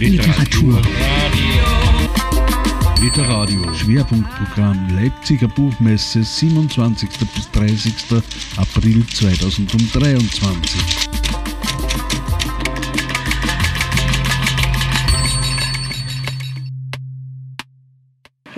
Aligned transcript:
Literatur. 0.00 0.80
Literadio. 3.02 3.74
Schwerpunktprogramm 3.74 4.96
Leipziger 4.96 5.46
Buchmesse 5.46 6.24
27. 6.24 7.10
bis 7.34 7.50
30. 7.50 7.92
April 8.56 9.06
2023. 9.06 10.80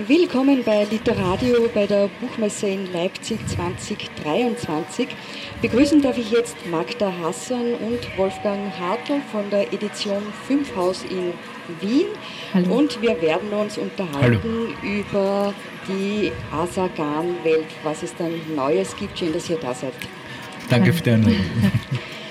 Willkommen 0.07 0.63
bei 0.63 0.85
Literadio 0.85 1.69
bei 1.73 1.85
der 1.85 2.09
Buchmesse 2.21 2.67
in 2.67 2.91
Leipzig 2.93 3.39
2023. 3.47 5.09
Begrüßen 5.63 6.01
darf 6.01 6.17
ich 6.17 6.29
jetzt 6.29 6.57
Magda 6.69 7.09
Hassan 7.21 7.75
und 7.75 8.17
Wolfgang 8.17 8.69
Hartl 8.77 9.21
von 9.31 9.49
der 9.49 9.71
Edition 9.71 10.21
5 10.45 10.75
Haus 10.75 11.05
in 11.05 11.31
Wien. 11.79 12.07
Hallo. 12.53 12.79
Und 12.79 13.01
wir 13.01 13.21
werden 13.21 13.47
uns 13.53 13.77
unterhalten 13.77 14.75
Hallo. 14.81 14.99
über 14.99 15.53
die 15.87 16.33
Asagan-Welt, 16.51 17.67
was 17.81 18.03
es 18.03 18.13
dann 18.13 18.33
Neues 18.53 18.93
gibt. 18.97 19.17
Schön, 19.17 19.31
dass 19.31 19.49
ihr 19.49 19.55
da 19.55 19.73
seid. 19.73 19.93
Danke 20.69 20.91
für 20.91 21.01
die 21.01 21.11
Einladung. 21.11 21.39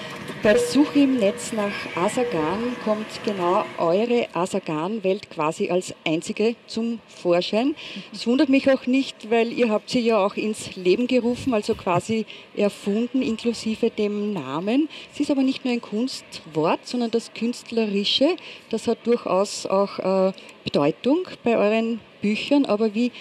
Bei 0.42 0.58
Suche 0.58 0.98
im 0.98 1.18
Netz 1.18 1.52
nach 1.52 1.70
Asagan 1.94 2.74
kommt 2.84 3.06
genau 3.24 3.64
eure 3.78 4.26
Asagan-Welt 4.32 5.30
quasi 5.30 5.70
als 5.70 5.94
einzige 6.04 6.56
zum 6.66 6.98
Vorschein. 7.06 7.76
Es 8.12 8.26
wundert 8.26 8.48
mich 8.48 8.68
auch 8.68 8.88
nicht, 8.88 9.30
weil 9.30 9.52
ihr 9.52 9.70
habt 9.70 9.88
sie 9.90 10.00
ja 10.00 10.18
auch 10.18 10.34
ins 10.34 10.74
Leben 10.74 11.06
gerufen, 11.06 11.54
also 11.54 11.76
quasi 11.76 12.26
erfunden, 12.56 13.22
inklusive 13.22 13.90
dem 13.90 14.32
Namen. 14.32 14.88
Es 15.14 15.20
ist 15.20 15.30
aber 15.30 15.44
nicht 15.44 15.64
nur 15.64 15.74
ein 15.74 15.80
Kunstwort, 15.80 16.80
sondern 16.88 17.12
das 17.12 17.32
Künstlerische. 17.34 18.34
Das 18.68 18.88
hat 18.88 18.98
durchaus 19.06 19.64
auch 19.66 20.00
äh, 20.00 20.32
Bedeutung 20.64 21.20
bei 21.44 21.56
euren 21.56 22.00
Büchern. 22.20 22.64
Aber 22.64 22.96
wie 22.96 23.12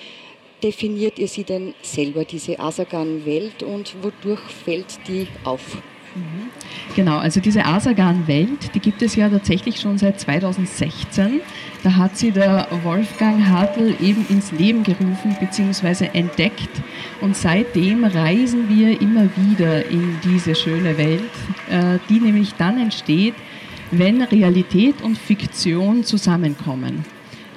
definiert 0.63 1.19
ihr 1.19 1.27
sie 1.27 1.43
denn 1.43 1.75
selber, 1.83 2.25
diese 2.25 2.59
Asagan-Welt, 2.59 3.61
und 3.61 3.95
wodurch 4.01 4.41
fällt 4.65 5.07
die 5.07 5.27
auf? 5.43 5.77
Mhm. 6.15 6.49
Genau, 6.95 7.17
also 7.17 7.39
diese 7.39 7.65
Asagan-Welt, 7.65 8.75
die 8.75 8.79
gibt 8.79 9.01
es 9.01 9.15
ja 9.15 9.29
tatsächlich 9.29 9.79
schon 9.79 9.97
seit 9.97 10.19
2016. 10.19 11.41
Da 11.83 11.95
hat 11.95 12.17
sie 12.17 12.31
der 12.31 12.67
Wolfgang 12.83 13.47
Hartl 13.47 13.95
eben 14.01 14.25
ins 14.29 14.51
Leben 14.51 14.83
gerufen 14.83 15.35
bzw. 15.39 16.09
entdeckt. 16.13 16.69
Und 17.21 17.35
seitdem 17.35 18.03
reisen 18.03 18.67
wir 18.69 18.99
immer 18.99 19.29
wieder 19.35 19.85
in 19.89 20.19
diese 20.23 20.53
schöne 20.53 20.97
Welt, 20.97 21.21
äh, 21.69 21.97
die 22.09 22.19
nämlich 22.19 22.53
dann 22.55 22.77
entsteht, 22.77 23.35
wenn 23.91 24.21
Realität 24.21 25.01
und 25.01 25.17
Fiktion 25.17 26.03
zusammenkommen. 26.03 27.05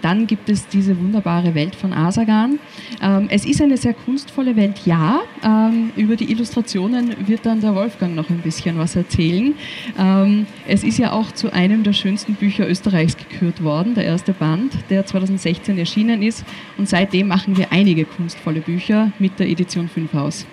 Dann 0.05 0.27
gibt 0.27 0.51
es 0.51 0.69
diese 0.69 0.99
wunderbare 1.01 1.55
Welt 1.55 1.75
von 1.75 1.95
Asagan. 1.95 2.59
Ähm, 3.01 3.29
es 3.31 3.47
ist 3.47 3.63
eine 3.63 3.79
sehr 3.79 3.95
kunstvolle 3.95 4.55
Welt, 4.55 4.83
ja. 4.85 5.23
Ähm, 5.43 5.93
über 5.97 6.15
die 6.15 6.31
Illustrationen 6.31 7.27
wird 7.27 7.47
dann 7.47 7.63
der 7.63 7.75
Wolfgang 7.75 8.15
noch 8.15 8.29
ein 8.29 8.43
bisschen 8.43 8.77
was 8.77 8.97
erzählen. 8.97 9.55
Ähm, 9.99 10.47
es 10.69 10.85
ist 10.85 10.99
ja 10.99 11.13
auch 11.13 11.33
zu 11.33 11.55
einem 11.55 11.85
der 11.85 11.95
schönsten 11.95 12.35
Bücher 12.35 12.69
Österreichs 12.69 13.17
gekürt 13.17 13.65
worden, 13.65 13.95
der 13.95 14.05
erste 14.05 14.35
Band, 14.35 14.75
der 14.91 15.07
2016 15.07 15.79
erschienen 15.79 16.23
ist. 16.23 16.45
Und 16.77 16.87
seitdem 16.87 17.29
machen 17.29 17.57
wir 17.57 17.73
einige 17.73 18.05
kunstvolle 18.05 18.61
Bücher 18.61 19.11
mit 19.19 19.39
der 19.39 19.49
Edition 19.49 19.89
5 19.89 20.13
Haus. 20.13 20.47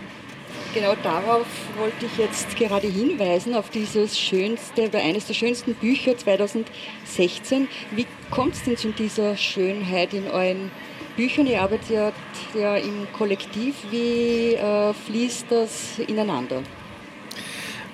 Genau 0.73 0.95
darauf 1.03 1.47
wollte 1.77 2.05
ich 2.05 2.17
jetzt 2.17 2.55
gerade 2.55 2.87
hinweisen, 2.87 3.55
auf 3.55 3.69
dieses 3.69 4.17
schönste 4.17 4.89
eines 4.93 5.27
der 5.27 5.33
schönsten 5.33 5.73
Bücher 5.73 6.17
2016. 6.17 7.67
Wie 7.91 8.05
kommt 8.29 8.53
es 8.53 8.63
denn 8.63 8.77
zu 8.77 8.91
dieser 8.91 9.35
Schönheit 9.35 10.13
in 10.13 10.27
euren 10.29 10.71
Büchern? 11.17 11.45
Ihr 11.45 11.61
arbeitet 11.61 11.89
ja, 11.89 12.11
ja 12.57 12.77
im 12.77 13.05
Kollektiv. 13.11 13.75
Wie 13.89 14.53
äh, 14.53 14.93
fließt 14.93 15.47
das 15.49 15.99
ineinander? 16.07 16.61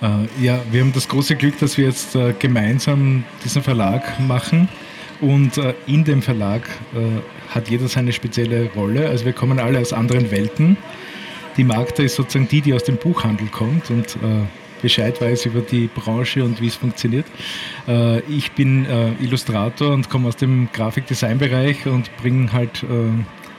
Äh, 0.04 0.46
ja, 0.46 0.62
wir 0.70 0.82
haben 0.82 0.94
das 0.94 1.08
große 1.08 1.36
Glück, 1.36 1.58
dass 1.58 1.80
wir 1.80 1.86
jetzt 1.86 2.16
äh, 2.16 2.36
gemeinsam 2.38 3.24
diesen 3.44 3.64
Verlag 3.64 4.20
machen. 4.20 4.70
Und 5.20 5.58
äh, 5.58 5.74
in 5.88 6.04
dem 6.04 6.22
Verlag 6.22 6.70
äh, 6.94 7.56
hat 7.56 7.70
jeder 7.70 7.88
seine 7.88 8.14
spezielle 8.14 8.70
Rolle. 8.76 9.10
Also 9.10 9.26
wir 9.26 9.34
kommen 9.34 9.60
alle 9.60 9.80
aus 9.80 9.94
anderen 9.94 10.30
Welten. 10.30 10.78
Die 11.58 11.64
Magda 11.64 12.04
ist 12.04 12.16
sozusagen 12.16 12.48
die, 12.48 12.62
die 12.62 12.74
aus 12.74 12.84
dem 12.84 12.98
Buchhandel 12.98 13.48
kommt 13.48 13.90
und 13.90 14.16
äh, 14.18 14.46
Bescheid 14.82 15.20
weiß 15.20 15.48
über 15.48 15.62
die 15.62 15.88
Branche 15.88 16.44
und 16.44 16.62
wie 16.62 16.68
es 16.68 16.76
funktioniert. 16.76 17.26
Äh, 17.88 18.20
ich 18.32 18.52
bin 18.52 18.86
äh, 18.86 19.14
Illustrator 19.20 19.92
und 19.92 20.10
komme 20.10 20.28
aus 20.28 20.36
dem 20.36 20.70
Grafikdesignbereich 20.72 21.88
und 21.88 22.16
bringe 22.18 22.54
halt 22.54 22.84
äh, 22.84 22.88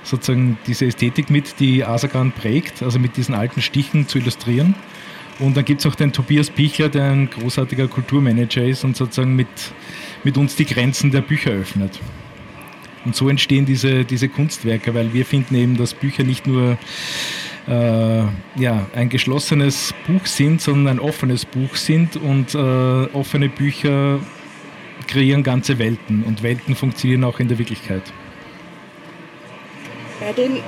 sozusagen 0.05 0.59
diese 0.67 0.87
Ästhetik 0.87 1.29
mit, 1.29 1.59
die 1.59 1.85
Asagan 1.85 2.31
prägt, 2.33 2.83
also 2.83 3.01
mit 3.01 3.17
diesen 3.17 3.35
alten 3.35 3.61
Stichen 3.61 4.07
zu 4.07 4.19
illustrieren. 4.19 4.77
Und 5.41 5.57
dann 5.57 5.65
gibt 5.65 5.81
es 5.81 5.87
auch 5.87 5.95
den 5.95 6.13
Tobias 6.13 6.51
Pichler, 6.51 6.89
der 6.89 7.11
ein 7.11 7.31
großartiger 7.31 7.89
Kulturmanager 7.89 8.65
ist 8.65 8.85
und 8.85 8.97
sozusagen 8.97 9.37
mit, 9.37 9.49
mit 10.25 10.37
uns 10.37 10.57
die 10.57 10.67
Grenzen 10.67 11.11
der 11.11 11.21
Bücher 11.21 11.51
öffnet. 11.51 11.99
Und 13.05 13.15
so 13.15 13.29
entstehen 13.29 13.65
diese, 13.65 14.05
diese 14.05 14.29
Kunstwerke, 14.29 14.95
weil 14.95 15.13
wir 15.15 15.25
finden 15.25 15.55
eben, 15.55 15.77
dass 15.77 15.95
Bücher 15.95 16.25
nicht 16.25 16.47
nur 16.47 16.77
äh, 17.69 18.61
ja, 18.61 18.87
ein 18.95 19.09
geschlossenes 19.09 19.95
Buch 20.07 20.27
sind, 20.27 20.61
sondern 20.61 20.99
ein 20.99 21.01
offenes 21.01 21.45
Buch 21.45 21.75
sind 21.77 22.17
und 22.17 22.55
äh, 22.55 22.59
offene 23.15 23.49
Bücher 23.49 24.21
kreieren 25.07 25.43
ganze 25.43 25.79
Welten 25.79 26.25
und 26.25 26.43
Welten 26.43 26.75
funktionieren 26.75 27.25
auch 27.25 27.41
in 27.41 27.49
der 27.49 27.59
Wirklichkeit. 27.59 28.03
Bei 30.21 30.33
den 30.33 30.61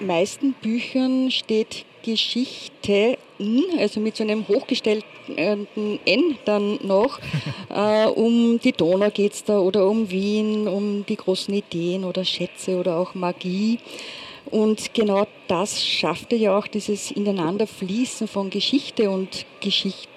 meisten 0.00 0.52
Büchern 0.54 1.30
steht 1.30 1.84
Geschichte, 2.02 3.18
also 3.78 4.00
mit 4.00 4.16
so 4.16 4.24
einem 4.24 4.46
hochgestellten 4.48 5.06
N 5.36 6.36
dann 6.44 6.78
noch. 6.82 7.18
äh, 7.68 8.06
um 8.06 8.58
die 8.58 8.72
Donau 8.72 9.10
geht 9.10 9.34
es 9.34 9.44
da 9.44 9.58
oder 9.58 9.86
um 9.86 10.10
Wien, 10.10 10.66
um 10.66 11.04
die 11.06 11.16
großen 11.16 11.52
Ideen 11.52 12.04
oder 12.04 12.24
Schätze 12.24 12.76
oder 12.76 12.96
auch 12.96 13.14
Magie. 13.14 13.78
Und 14.50 14.92
genau 14.94 15.26
das 15.48 15.84
schaffte 15.84 16.36
ja 16.36 16.56
auch 16.56 16.66
dieses 16.66 17.10
Ineinanderfließen 17.10 18.26
von 18.26 18.50
Geschichte 18.50 19.10
und 19.10 19.46
Geschichten 19.60 20.10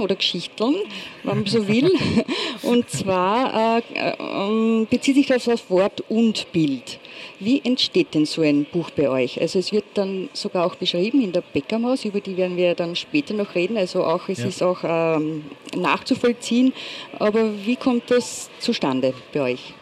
oder 0.00 0.16
Geschichteln, 0.16 0.76
wenn 1.24 1.36
man 1.36 1.46
so 1.46 1.68
will. 1.68 1.92
Und 2.62 2.88
zwar 2.88 3.78
äh, 3.78 3.82
äh, 4.10 4.86
bezieht 4.86 5.16
sich 5.16 5.26
das 5.26 5.48
auf 5.48 5.68
Wort 5.70 6.02
und 6.08 6.50
Bild. 6.52 6.98
Wie 7.38 7.60
entsteht 7.62 8.14
denn 8.14 8.24
so 8.24 8.42
ein 8.42 8.64
Buch 8.64 8.90
bei 8.90 9.08
euch? 9.08 9.40
Also 9.40 9.58
es 9.58 9.70
wird 9.70 9.84
dann 9.94 10.28
sogar 10.32 10.66
auch 10.66 10.74
beschrieben 10.74 11.22
in 11.22 11.32
der 11.32 11.42
Bäckermaus, 11.42 12.04
über 12.04 12.20
die 12.20 12.36
werden 12.36 12.56
wir 12.56 12.74
dann 12.74 12.96
später 12.96 13.34
noch 13.34 13.54
reden. 13.54 13.76
Also 13.76 14.04
auch 14.04 14.28
es 14.28 14.38
ja. 14.38 14.46
ist 14.46 14.62
auch 14.62 14.78
ähm, 14.84 15.44
nachzuvollziehen. 15.76 16.72
Aber 17.18 17.50
wie 17.64 17.76
kommt 17.76 18.10
das 18.10 18.48
zustande 18.58 19.12
bei 19.32 19.52
euch? 19.52 19.74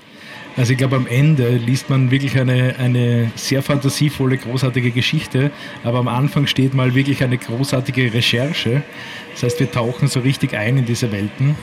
Also 0.56 0.72
ich 0.72 0.78
glaube, 0.78 0.96
am 0.96 1.06
Ende 1.06 1.50
liest 1.50 1.90
man 1.90 2.10
wirklich 2.10 2.38
eine, 2.38 2.76
eine 2.78 3.30
sehr 3.34 3.62
fantasievolle, 3.62 4.38
großartige 4.38 4.90
Geschichte, 4.90 5.50
aber 5.84 5.98
am 5.98 6.08
Anfang 6.08 6.46
steht 6.46 6.72
mal 6.72 6.94
wirklich 6.94 7.22
eine 7.22 7.36
großartige 7.36 8.14
Recherche. 8.14 8.82
Das 9.32 9.42
heißt, 9.42 9.60
wir 9.60 9.70
tauchen 9.70 10.08
so 10.08 10.20
richtig 10.20 10.56
ein 10.56 10.78
in 10.78 10.86
diese 10.86 11.12
Welten. 11.12 11.56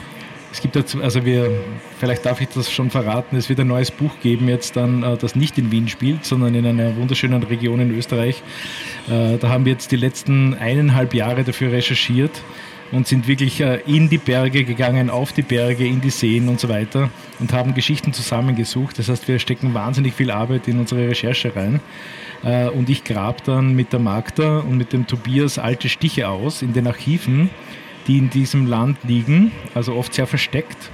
Es 0.52 0.60
gibt 0.60 0.76
dazu, 0.76 1.02
also 1.02 1.24
wir, 1.24 1.50
vielleicht 1.98 2.24
darf 2.24 2.40
ich 2.40 2.48
das 2.50 2.70
schon 2.70 2.88
verraten, 2.88 3.36
es 3.36 3.48
wird 3.48 3.58
ein 3.58 3.66
neues 3.66 3.90
Buch 3.90 4.12
geben 4.22 4.46
jetzt 4.46 4.76
dann, 4.76 5.02
äh, 5.02 5.16
das 5.16 5.34
nicht 5.34 5.58
in 5.58 5.72
Wien 5.72 5.88
spielt, 5.88 6.24
sondern 6.24 6.54
in 6.54 6.64
einer 6.64 6.94
wunderschönen 6.96 7.42
Region 7.42 7.80
in 7.80 7.90
Österreich. 7.90 8.44
Äh, 9.08 9.38
da 9.38 9.48
haben 9.48 9.64
wir 9.64 9.72
jetzt 9.72 9.90
die 9.90 9.96
letzten 9.96 10.54
eineinhalb 10.54 11.12
Jahre 11.12 11.42
dafür 11.42 11.72
recherchiert 11.72 12.40
und 12.94 13.08
sind 13.08 13.26
wirklich 13.26 13.60
äh, 13.60 13.80
in 13.86 14.08
die 14.08 14.18
Berge 14.18 14.64
gegangen, 14.64 15.10
auf 15.10 15.32
die 15.32 15.42
Berge, 15.42 15.84
in 15.86 16.00
die 16.00 16.10
Seen 16.10 16.48
und 16.48 16.60
so 16.60 16.68
weiter 16.68 17.10
und 17.40 17.52
haben 17.52 17.74
Geschichten 17.74 18.12
zusammengesucht. 18.12 18.98
Das 18.98 19.08
heißt, 19.08 19.26
wir 19.26 19.38
stecken 19.38 19.74
wahnsinnig 19.74 20.14
viel 20.14 20.30
Arbeit 20.30 20.68
in 20.68 20.78
unsere 20.78 21.08
Recherche 21.08 21.54
rein. 21.54 21.80
Äh, 22.44 22.68
und 22.68 22.88
ich 22.88 23.02
grab 23.02 23.42
dann 23.44 23.74
mit 23.74 23.92
der 23.92 24.00
Magda 24.00 24.60
und 24.60 24.78
mit 24.78 24.92
dem 24.92 25.06
Tobias 25.06 25.58
alte 25.58 25.88
Stiche 25.88 26.28
aus 26.28 26.62
in 26.62 26.72
den 26.72 26.86
Archiven, 26.86 27.50
die 28.06 28.18
in 28.18 28.30
diesem 28.30 28.66
Land 28.66 28.98
liegen, 29.02 29.50
also 29.74 29.94
oft 29.94 30.14
sehr 30.14 30.26
versteckt 30.26 30.90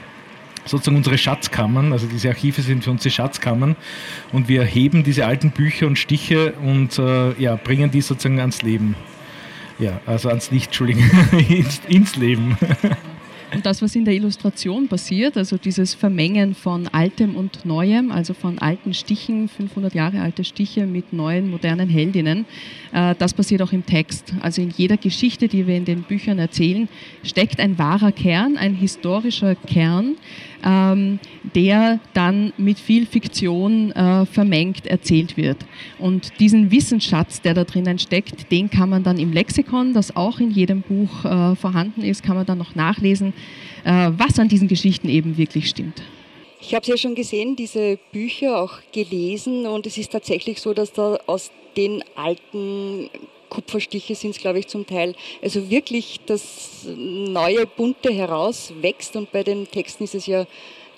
sozusagen 0.66 0.98
unsere 0.98 1.18
Schatzkammern, 1.18 1.92
also 1.92 2.06
diese 2.06 2.28
Archive 2.28 2.60
sind 2.60 2.84
für 2.84 2.90
uns 2.90 3.02
die 3.02 3.10
Schatzkammern 3.10 3.76
und 4.30 4.48
wir 4.48 4.62
heben 4.62 5.02
diese 5.02 5.26
alten 5.26 5.50
Bücher 5.50 5.86
und 5.86 5.98
Stiche 5.98 6.52
und 6.62 6.98
äh, 6.98 7.32
ja, 7.40 7.56
bringen 7.56 7.90
die 7.90 8.02
sozusagen 8.02 8.38
ans 8.38 8.62
Leben. 8.62 8.94
Ja, 9.80 9.98
also 10.04 10.28
ans 10.28 10.50
Licht, 10.50 10.66
Entschuldigung, 10.66 11.04
ins, 11.48 11.80
ins 11.88 12.16
Leben. 12.16 12.56
Und 13.54 13.66
das, 13.66 13.80
was 13.80 13.96
in 13.96 14.04
der 14.04 14.14
Illustration 14.14 14.88
passiert, 14.88 15.36
also 15.36 15.56
dieses 15.56 15.94
Vermengen 15.94 16.54
von 16.54 16.86
Altem 16.88 17.34
und 17.34 17.64
Neuem, 17.64 18.12
also 18.12 18.34
von 18.34 18.58
alten 18.58 18.92
Stichen, 18.94 19.48
500 19.48 19.94
Jahre 19.94 20.20
alte 20.20 20.44
Stiche 20.44 20.86
mit 20.86 21.12
neuen, 21.12 21.50
modernen 21.50 21.88
Heldinnen, 21.88 22.44
das 22.92 23.34
passiert 23.34 23.62
auch 23.62 23.72
im 23.72 23.86
Text. 23.86 24.34
Also 24.40 24.62
in 24.62 24.70
jeder 24.70 24.96
Geschichte, 24.96 25.46
die 25.48 25.66
wir 25.66 25.76
in 25.76 25.84
den 25.84 26.02
Büchern 26.02 26.38
erzählen, 26.38 26.88
steckt 27.22 27.60
ein 27.60 27.78
wahrer 27.78 28.12
Kern, 28.12 28.56
ein 28.56 28.74
historischer 28.74 29.54
Kern, 29.54 30.16
ähm, 30.64 31.18
der 31.54 32.00
dann 32.14 32.52
mit 32.56 32.78
viel 32.78 33.06
Fiktion 33.06 33.92
äh, 33.92 34.26
vermengt 34.26 34.86
erzählt 34.86 35.36
wird. 35.36 35.58
Und 35.98 36.38
diesen 36.40 36.70
Wissensschatz, 36.70 37.40
der 37.40 37.54
da 37.54 37.64
drinnen 37.64 37.98
steckt, 37.98 38.50
den 38.50 38.70
kann 38.70 38.90
man 38.90 39.02
dann 39.02 39.18
im 39.18 39.32
Lexikon, 39.32 39.94
das 39.94 40.16
auch 40.16 40.40
in 40.40 40.50
jedem 40.50 40.82
Buch 40.82 41.24
äh, 41.24 41.56
vorhanden 41.56 42.02
ist, 42.02 42.22
kann 42.22 42.36
man 42.36 42.46
dann 42.46 42.58
noch 42.58 42.74
nachlesen, 42.74 43.32
äh, 43.84 44.10
was 44.16 44.38
an 44.38 44.48
diesen 44.48 44.68
Geschichten 44.68 45.08
eben 45.08 45.36
wirklich 45.36 45.68
stimmt. 45.68 46.02
Ich 46.60 46.74
habe 46.74 46.82
es 46.82 46.88
ja 46.88 46.96
schon 46.96 47.14
gesehen, 47.14 47.56
diese 47.56 47.98
Bücher 48.12 48.62
auch 48.62 48.74
gelesen 48.92 49.66
und 49.66 49.86
es 49.86 49.96
ist 49.96 50.12
tatsächlich 50.12 50.60
so, 50.60 50.74
dass 50.74 50.92
da 50.92 51.18
aus 51.26 51.50
den 51.76 52.04
alten 52.14 53.08
Kupferstiche 53.48 54.14
sind 54.14 54.30
es, 54.30 54.38
glaube 54.38 54.60
ich, 54.60 54.68
zum 54.68 54.86
Teil. 54.86 55.14
Also 55.42 55.70
wirklich 55.70 56.20
das 56.26 56.86
neue 56.96 57.66
Bunte 57.66 58.12
herauswächst 58.12 59.16
und 59.16 59.32
bei 59.32 59.42
den 59.42 59.68
Texten 59.68 60.04
ist 60.04 60.14
es 60.14 60.26
ja 60.26 60.46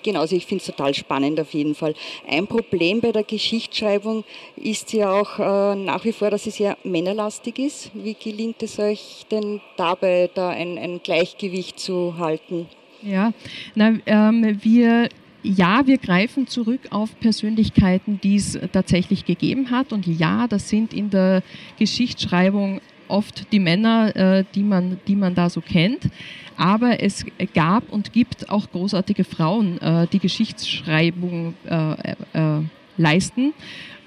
genauso. 0.03 0.35
Ich 0.35 0.45
finde 0.45 0.61
es 0.61 0.67
total 0.67 0.93
spannend 0.93 1.39
auf 1.39 1.53
jeden 1.53 1.75
Fall. 1.75 1.95
Ein 2.27 2.45
Problem 2.47 3.01
bei 3.01 3.11
der 3.11 3.23
Geschichtsschreibung 3.23 4.23
ist 4.55 4.93
ja 4.93 5.11
auch 5.11 5.39
äh, 5.39 5.75
nach 5.75 6.05
wie 6.05 6.11
vor, 6.11 6.29
dass 6.29 6.45
es 6.45 6.57
sehr 6.57 6.77
männerlastig 6.83 7.57
ist. 7.57 7.91
Wie 7.93 8.13
gelingt 8.13 8.61
es 8.61 8.79
euch 8.79 9.25
denn 9.31 9.61
dabei, 9.77 10.29
da 10.33 10.49
ein, 10.49 10.77
ein 10.77 11.01
Gleichgewicht 11.01 11.79
zu 11.79 12.17
halten? 12.17 12.67
Ja, 13.01 13.33
na, 13.75 13.97
ähm, 14.05 14.59
wir 14.61 15.09
ja, 15.43 15.85
wir 15.85 15.97
greifen 15.97 16.47
zurück 16.47 16.81
auf 16.89 17.19
Persönlichkeiten, 17.19 18.19
die 18.23 18.37
es 18.37 18.57
tatsächlich 18.71 19.25
gegeben 19.25 19.71
hat. 19.71 19.91
Und 19.93 20.07
ja, 20.07 20.47
das 20.47 20.69
sind 20.69 20.93
in 20.93 21.09
der 21.09 21.43
Geschichtsschreibung 21.77 22.81
oft 23.09 23.51
die 23.51 23.59
Männer, 23.59 24.15
äh, 24.15 24.45
die, 24.55 24.63
man, 24.63 24.99
die 25.07 25.15
man 25.15 25.35
da 25.35 25.49
so 25.49 25.61
kennt. 25.61 26.09
Aber 26.55 27.01
es 27.03 27.25
gab 27.53 27.91
und 27.91 28.13
gibt 28.13 28.49
auch 28.49 28.71
großartige 28.71 29.23
Frauen, 29.23 29.79
äh, 29.81 30.07
die 30.07 30.19
Geschichtsschreibung 30.19 31.53
äh, 31.65 32.61
leisten. 32.97 33.53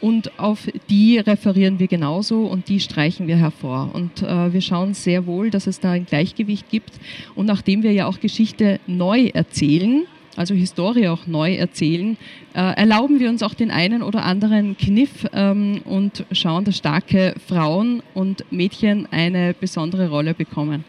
Und 0.00 0.38
auf 0.38 0.68
die 0.90 1.18
referieren 1.18 1.78
wir 1.78 1.88
genauso 1.88 2.46
und 2.46 2.68
die 2.68 2.80
streichen 2.80 3.26
wir 3.26 3.36
hervor. 3.36 3.90
Und 3.94 4.22
äh, 4.22 4.52
wir 4.52 4.60
schauen 4.60 4.94
sehr 4.94 5.26
wohl, 5.26 5.50
dass 5.50 5.66
es 5.66 5.80
da 5.80 5.92
ein 5.92 6.06
Gleichgewicht 6.06 6.68
gibt. 6.68 6.92
Und 7.34 7.46
nachdem 7.46 7.82
wir 7.82 7.92
ja 7.92 8.06
auch 8.06 8.20
Geschichte 8.20 8.78
neu 8.86 9.30
erzählen, 9.32 10.06
also 10.36 10.54
Historie 10.54 11.08
auch 11.08 11.26
neu 11.26 11.54
erzählen, 11.54 12.16
äh, 12.54 12.60
erlauben 12.60 13.20
wir 13.20 13.28
uns 13.28 13.42
auch 13.42 13.54
den 13.54 13.70
einen 13.70 14.02
oder 14.02 14.24
anderen 14.24 14.76
Kniff 14.76 15.26
ähm, 15.32 15.80
und 15.84 16.24
schauen, 16.32 16.64
dass 16.64 16.76
starke 16.76 17.34
Frauen 17.46 18.02
und 18.14 18.44
Mädchen 18.52 19.08
eine 19.10 19.54
besondere 19.54 20.08
Rolle 20.08 20.34
bekommen. 20.34 20.84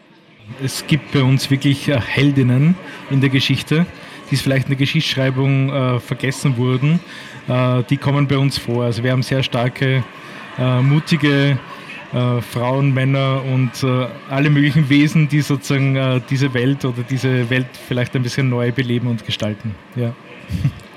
Es 0.62 0.86
gibt 0.86 1.12
bei 1.12 1.22
uns 1.22 1.50
wirklich 1.50 1.88
äh, 1.88 2.00
Heldinnen 2.00 2.74
in 3.10 3.20
der 3.20 3.30
Geschichte, 3.30 3.86
die 4.30 4.34
es 4.34 4.40
vielleicht 4.40 4.66
in 4.66 4.70
der 4.70 4.78
Geschichtsschreibung 4.78 5.70
äh, 5.70 6.00
vergessen 6.00 6.56
wurden. 6.56 7.00
Äh, 7.48 7.82
die 7.90 7.96
kommen 7.96 8.26
bei 8.28 8.38
uns 8.38 8.58
vor. 8.58 8.84
Also 8.84 9.02
wir 9.02 9.12
haben 9.12 9.22
sehr 9.22 9.42
starke, 9.42 10.04
äh, 10.58 10.80
mutige 10.82 11.58
äh, 12.12 12.40
Frauen, 12.40 12.94
Männer 12.94 13.42
und 13.44 13.82
äh, 13.82 14.06
alle 14.30 14.50
möglichen 14.50 14.88
Wesen, 14.88 15.28
die 15.28 15.40
sozusagen 15.40 15.96
äh, 15.96 16.20
diese 16.30 16.54
Welt 16.54 16.84
oder 16.84 17.02
diese 17.02 17.50
Welt 17.50 17.66
vielleicht 17.86 18.14
ein 18.16 18.22
bisschen 18.22 18.48
neu 18.48 18.72
beleben 18.72 19.08
und 19.08 19.24
gestalten. 19.26 19.74
Ja. 19.96 20.14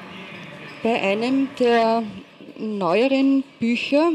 Bei 0.83 1.01
einem 1.01 1.49
der 1.59 2.03
neueren 2.57 3.43
Bücher 3.59 4.11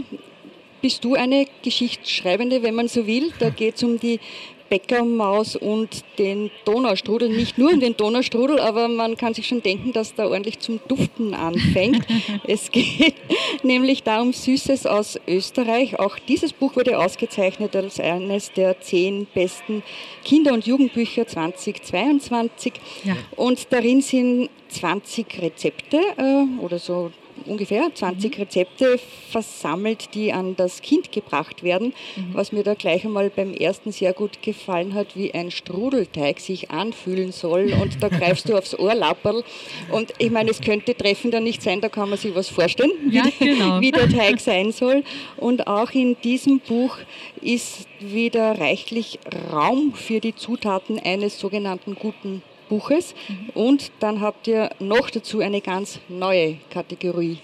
bist 0.81 1.05
du 1.05 1.15
eine 1.15 1.47
Geschichtsschreibende, 1.63 2.63
wenn 2.63 2.75
man 2.75 2.89
so 2.89 3.07
will. 3.07 3.33
Da 3.39 3.51
geht 3.51 3.77
es 3.77 3.83
um 3.83 3.99
die 3.99 4.21
Bäckermaus 4.69 5.57
und 5.57 6.05
den 6.19 6.51
Donaustrudel. 6.65 7.29
Nicht 7.29 7.59
nur 7.59 7.73
um 7.73 7.81
den 7.81 7.97
Donaustrudel, 7.97 8.59
aber 8.61 8.89
man 8.89 9.17
kann 9.17 9.35
sich 9.35 9.47
schon 9.47 9.63
denken, 9.63 9.93
dass 9.93 10.15
da 10.15 10.27
ordentlich 10.27 10.59
zum 10.61 10.81
Duften 10.89 11.35
anfängt. 11.35 12.07
es 12.47 12.71
geht 12.71 13.15
nämlich 13.63 14.03
darum 14.03 14.33
Süßes 14.33 14.87
aus 14.87 15.19
Österreich. 15.27 15.99
Auch 15.99 16.19
dieses 16.19 16.53
Buch 16.53 16.77
wurde 16.77 16.99
ausgezeichnet 16.99 17.77
als 17.77 18.01
eines 18.01 18.53
der 18.53 18.81
zehn 18.81 19.27
besten 19.35 19.83
Kinder- 20.25 20.53
und 20.53 20.67
Jugendbücher 20.67 21.27
2022. 21.27 22.73
Ja. 23.05 23.17
Und 23.37 23.73
darin 23.73 24.01
sind 24.01 24.51
20 24.69 25.41
Rezepte 25.41 25.99
äh, 26.17 26.63
oder 26.63 26.79
so 26.79 27.11
ungefähr 27.47 27.95
20 27.95 28.37
mhm. 28.37 28.43
Rezepte 28.43 28.99
versammelt, 29.31 30.15
die 30.15 30.33
an 30.33 30.57
das 30.57 30.83
Kind 30.83 31.13
gebracht 31.13 31.63
werden. 31.63 31.95
Mhm. 32.17 32.35
Was 32.35 32.53
mir 32.53 32.63
da 32.63 32.75
gleich 32.75 33.05
einmal 33.05 33.31
beim 33.31 33.53
ersten 33.53 33.93
sehr 33.93 34.13
gut 34.13 34.43
gefallen 34.43 34.95
hat, 34.95 35.17
wie 35.17 35.33
ein 35.33 35.51
Strudelteig 35.51 36.41
sich 36.41 36.71
anfühlen 36.71 37.33
soll. 37.33 37.73
Und 37.81 38.03
da 38.03 38.09
greifst 38.09 38.49
du 38.49 38.57
aufs 38.57 38.79
Ohrlapperl. 38.79 39.45
Und 39.91 40.13
ich 40.19 40.31
meine, 40.31 40.51
es 40.51 40.61
könnte 40.61 40.95
treffender 40.95 41.41
nicht 41.41 41.63
sein, 41.63 41.81
da 41.81 41.89
kann 41.89 42.09
man 42.09 42.19
sich 42.19 42.35
was 42.35 42.49
vorstellen, 42.49 42.93
wie, 43.05 43.17
ja, 43.17 43.25
genau. 43.39 43.81
wie 43.81 43.91
der 43.91 44.09
Teig 44.09 44.41
sein 44.41 44.73
soll. 44.73 45.05
Und 45.37 45.67
auch 45.67 45.91
in 45.93 46.17
diesem 46.23 46.61
Buch 46.61 46.99
ist 47.41 47.87
wieder 48.01 48.59
reichlich 48.59 49.19
Raum 49.53 49.93
für 49.95 50.21
die 50.21 50.35
Zutaten 50.35 50.99
eines 50.99 51.39
sogenannten 51.39 51.95
guten 51.95 52.43
Buches. 52.69 53.15
Mhm. 53.29 53.51
Und 53.55 53.93
dann 54.01 54.21
habt 54.21 54.47
ihr 54.47 54.71
noch 54.79 55.11
dazu 55.11 55.41
eine 55.41 55.61
ganz 55.61 56.01
neue 56.09 56.59
Kategorie, 56.71 57.39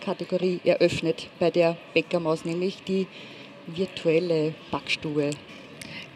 Kategorie 0.00 0.60
eröffnet 0.64 1.28
bei 1.38 1.50
der 1.50 1.76
Bäckermaus, 1.94 2.44
nämlich 2.44 2.82
die 2.84 3.06
virtuelle 3.66 4.54
Backstube. 4.70 5.30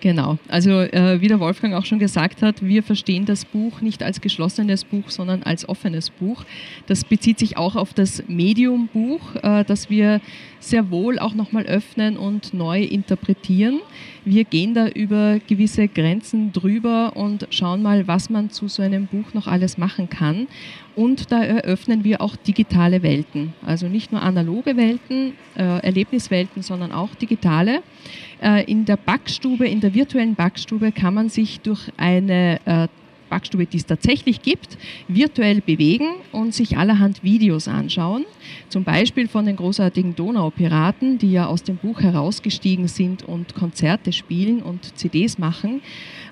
Genau, 0.00 0.36
also 0.48 0.80
äh, 0.80 1.22
wie 1.22 1.28
der 1.28 1.40
Wolfgang 1.40 1.72
auch 1.72 1.86
schon 1.86 1.98
gesagt 1.98 2.42
hat, 2.42 2.62
wir 2.62 2.82
verstehen 2.82 3.24
das 3.24 3.46
Buch 3.46 3.80
nicht 3.80 4.02
als 4.02 4.20
geschlossenes 4.20 4.84
Buch, 4.84 5.08
sondern 5.08 5.42
als 5.44 5.66
offenes 5.66 6.10
Buch. 6.10 6.44
Das 6.86 7.04
bezieht 7.04 7.38
sich 7.38 7.56
auch 7.56 7.74
auf 7.74 7.94
das 7.94 8.22
Medium-Buch, 8.28 9.36
äh, 9.42 9.64
das 9.64 9.88
wir 9.88 10.20
sehr 10.60 10.90
wohl 10.90 11.18
auch 11.18 11.34
nochmal 11.34 11.64
öffnen 11.64 12.18
und 12.18 12.52
neu 12.52 12.82
interpretieren. 12.82 13.80
Wir 14.26 14.44
gehen 14.44 14.74
da 14.74 14.88
über 14.88 15.38
gewisse 15.46 15.88
Grenzen 15.88 16.52
drüber 16.52 17.16
und 17.16 17.46
schauen 17.50 17.82
mal, 17.82 18.06
was 18.06 18.28
man 18.28 18.50
zu 18.50 18.68
so 18.68 18.82
einem 18.82 19.06
Buch 19.06 19.32
noch 19.32 19.46
alles 19.46 19.78
machen 19.78 20.10
kann. 20.10 20.48
Und 20.96 21.32
da 21.32 21.42
eröffnen 21.42 22.04
wir 22.04 22.20
auch 22.20 22.36
digitale 22.36 23.02
Welten. 23.02 23.52
Also 23.66 23.88
nicht 23.88 24.12
nur 24.12 24.22
analoge 24.22 24.76
Welten, 24.76 25.32
äh, 25.56 25.80
Erlebniswelten, 25.80 26.62
sondern 26.62 26.92
auch 26.92 27.14
digitale. 27.16 27.82
Äh, 28.40 28.64
in 28.70 28.84
der 28.84 28.96
Backstube, 28.96 29.66
in 29.66 29.80
der 29.80 29.94
virtuellen 29.94 30.34
Backstube 30.34 30.92
kann 30.92 31.14
man 31.14 31.28
sich 31.28 31.60
durch 31.60 31.90
eine 31.96 32.60
äh, 32.64 32.88
Backstube, 33.34 33.66
die 33.66 33.78
es 33.78 33.86
tatsächlich 33.86 34.42
gibt, 34.42 34.78
virtuell 35.08 35.60
bewegen 35.60 36.06
und 36.30 36.54
sich 36.54 36.78
allerhand 36.78 37.24
Videos 37.24 37.66
anschauen. 37.66 38.24
Zum 38.68 38.84
Beispiel 38.84 39.26
von 39.26 39.44
den 39.44 39.56
großartigen 39.56 40.14
Donaupiraten, 40.14 41.18
die 41.18 41.32
ja 41.32 41.46
aus 41.46 41.64
dem 41.64 41.76
Buch 41.76 42.00
herausgestiegen 42.00 42.86
sind 42.86 43.24
und 43.24 43.56
Konzerte 43.56 44.12
spielen 44.12 44.62
und 44.62 44.96
CDs 44.96 45.38
machen. 45.38 45.82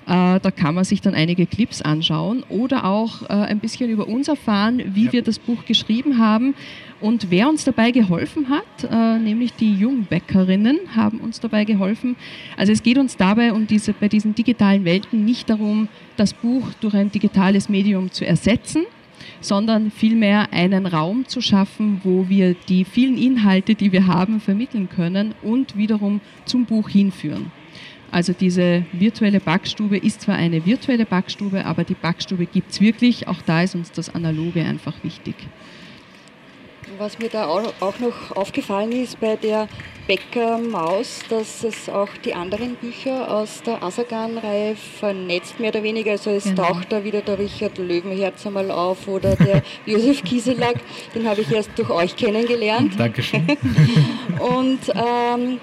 Äh, 0.05 0.39
da 0.39 0.51
kann 0.51 0.75
man 0.75 0.85
sich 0.85 1.01
dann 1.01 1.13
einige 1.13 1.45
Clips 1.45 1.81
anschauen 1.81 2.43
oder 2.47 2.85
auch 2.85 3.23
äh, 3.23 3.33
ein 3.33 3.59
bisschen 3.59 3.89
über 3.89 4.07
uns 4.07 4.29
erfahren, 4.29 4.81
wie 4.93 5.05
ja. 5.05 5.13
wir 5.13 5.23
das 5.23 5.39
Buch 5.39 5.65
geschrieben 5.65 6.19
haben 6.19 6.55
und 7.03 7.29
wer 7.29 7.49
uns 7.49 7.65
dabei 7.65 7.91
geholfen 7.91 8.47
hat, 8.47 8.89
äh, 8.89 9.19
nämlich 9.19 9.53
die 9.53 9.73
Jungbäckerinnen 9.73 10.95
haben 10.95 11.19
uns 11.19 11.41
dabei 11.41 11.65
geholfen. 11.65 12.15
Also 12.55 12.71
es 12.71 12.81
geht 12.81 12.97
uns 12.97 13.17
dabei 13.17 13.51
um 13.51 13.67
diese, 13.67 13.91
bei 13.91 14.07
diesen 14.07 14.35
digitalen 14.35 14.85
Welten 14.85 15.25
nicht 15.25 15.49
darum, 15.49 15.89
das 16.15 16.33
Buch 16.33 16.69
durch 16.79 16.93
ein 16.93 17.11
digitales 17.11 17.67
Medium 17.67 18.09
zu 18.09 18.25
ersetzen, 18.25 18.83
sondern 19.41 19.91
vielmehr 19.91 20.53
einen 20.53 20.85
Raum 20.85 21.27
zu 21.27 21.41
schaffen, 21.41 21.99
wo 22.05 22.29
wir 22.29 22.55
die 22.69 22.85
vielen 22.85 23.17
Inhalte, 23.17 23.75
die 23.75 23.91
wir 23.91 24.07
haben, 24.07 24.39
vermitteln 24.39 24.87
können 24.87 25.35
und 25.41 25.75
wiederum 25.75 26.21
zum 26.45 26.63
Buch 26.65 26.87
hinführen. 26.87 27.51
Also 28.11 28.31
diese 28.31 28.85
virtuelle 28.93 29.41
Backstube 29.41 29.97
ist 29.97 30.21
zwar 30.21 30.35
eine 30.35 30.65
virtuelle 30.65 31.05
Backstube, 31.05 31.65
aber 31.65 31.83
die 31.83 31.95
Backstube 31.95 32.45
gibt 32.45 32.71
es 32.71 32.79
wirklich. 32.79 33.27
Auch 33.27 33.41
da 33.45 33.63
ist 33.63 33.75
uns 33.75 33.91
das 33.91 34.15
Analoge 34.15 34.63
einfach 34.63 34.93
wichtig. 35.03 35.35
Was 36.97 37.17
mir 37.17 37.29
da 37.29 37.47
auch 37.47 37.99
noch 37.99 38.35
aufgefallen 38.35 38.91
ist 38.91 39.19
bei 39.19 39.35
der 39.35 39.67
Bäckermaus, 40.07 41.21
dass 41.29 41.63
es 41.63 41.89
auch 41.89 42.09
die 42.25 42.33
anderen 42.33 42.75
Bücher 42.75 43.31
aus 43.31 43.63
der 43.63 43.81
Asagan-Reihe 43.81 44.75
vernetzt, 44.75 45.59
mehr 45.59 45.69
oder 45.69 45.81
weniger. 45.81 46.11
Also 46.11 46.31
es 46.31 46.43
genau. 46.43 46.63
taucht 46.63 46.91
da 46.91 47.03
wieder 47.03 47.21
der 47.21 47.39
Richard 47.39 47.77
Löwenherz 47.77 48.45
einmal 48.45 48.69
auf 48.69 49.07
oder 49.07 49.35
der 49.35 49.63
Josef 49.85 50.23
Kieselack, 50.23 50.81
den 51.15 51.27
habe 51.27 51.41
ich 51.41 51.51
erst 51.51 51.71
durch 51.77 51.89
euch 51.89 52.15
kennengelernt. 52.15 52.99
Dankeschön. 52.99 53.47
Und 54.39 54.79
ähm, 54.93 55.59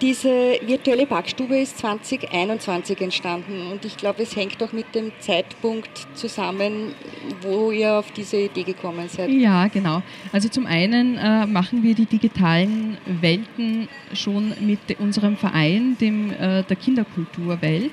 diese 0.00 0.58
virtuelle 0.62 1.06
Backstube 1.06 1.58
ist 1.58 1.78
2021 1.78 3.00
entstanden 3.00 3.68
und 3.70 3.84
ich 3.84 3.96
glaube, 3.96 4.22
es 4.22 4.34
hängt 4.36 4.62
auch 4.62 4.72
mit 4.72 4.94
dem 4.94 5.12
Zeitpunkt 5.20 6.06
zusammen, 6.14 6.94
wo 7.40 7.70
ihr 7.70 7.94
auf 7.94 8.10
diese 8.12 8.36
Idee 8.36 8.64
gekommen 8.64 9.08
seid. 9.08 9.30
Ja, 9.30 9.68
genau. 9.68 10.02
Also 10.32 10.48
zum 10.48 10.66
einen 10.66 11.16
äh, 11.16 11.46
machen 11.46 11.82
wir 11.82 11.94
die 11.94 12.06
digitalen 12.06 12.98
Welten 13.06 13.88
schon 14.12 14.52
mit 14.60 14.98
unserem 14.98 15.36
Verein, 15.36 15.96
dem 16.00 16.30
äh, 16.30 16.62
der 16.62 16.76
Kinderkulturwelt. 16.76 17.92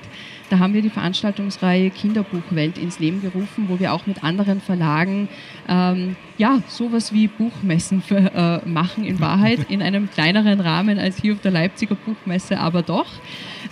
Da 0.52 0.58
haben 0.58 0.74
wir 0.74 0.82
die 0.82 0.90
Veranstaltungsreihe 0.90 1.88
Kinderbuchwelt 1.88 2.76
ins 2.76 2.98
Leben 2.98 3.22
gerufen, 3.22 3.70
wo 3.70 3.78
wir 3.80 3.94
auch 3.94 4.06
mit 4.06 4.22
anderen 4.22 4.60
Verlagen 4.60 5.30
ähm, 5.66 6.14
ja, 6.36 6.60
sowas 6.68 7.14
wie 7.14 7.26
Buchmessen 7.26 8.02
für, 8.02 8.18
äh, 8.18 8.68
machen 8.68 9.02
in 9.02 9.18
Wahrheit, 9.18 9.70
in 9.70 9.80
einem 9.80 10.10
kleineren 10.10 10.60
Rahmen 10.60 10.98
als 10.98 11.16
hier 11.16 11.32
auf 11.32 11.40
der 11.40 11.52
Leipziger 11.52 11.94
Buchmesse, 11.94 12.60
aber 12.60 12.82
doch. 12.82 13.06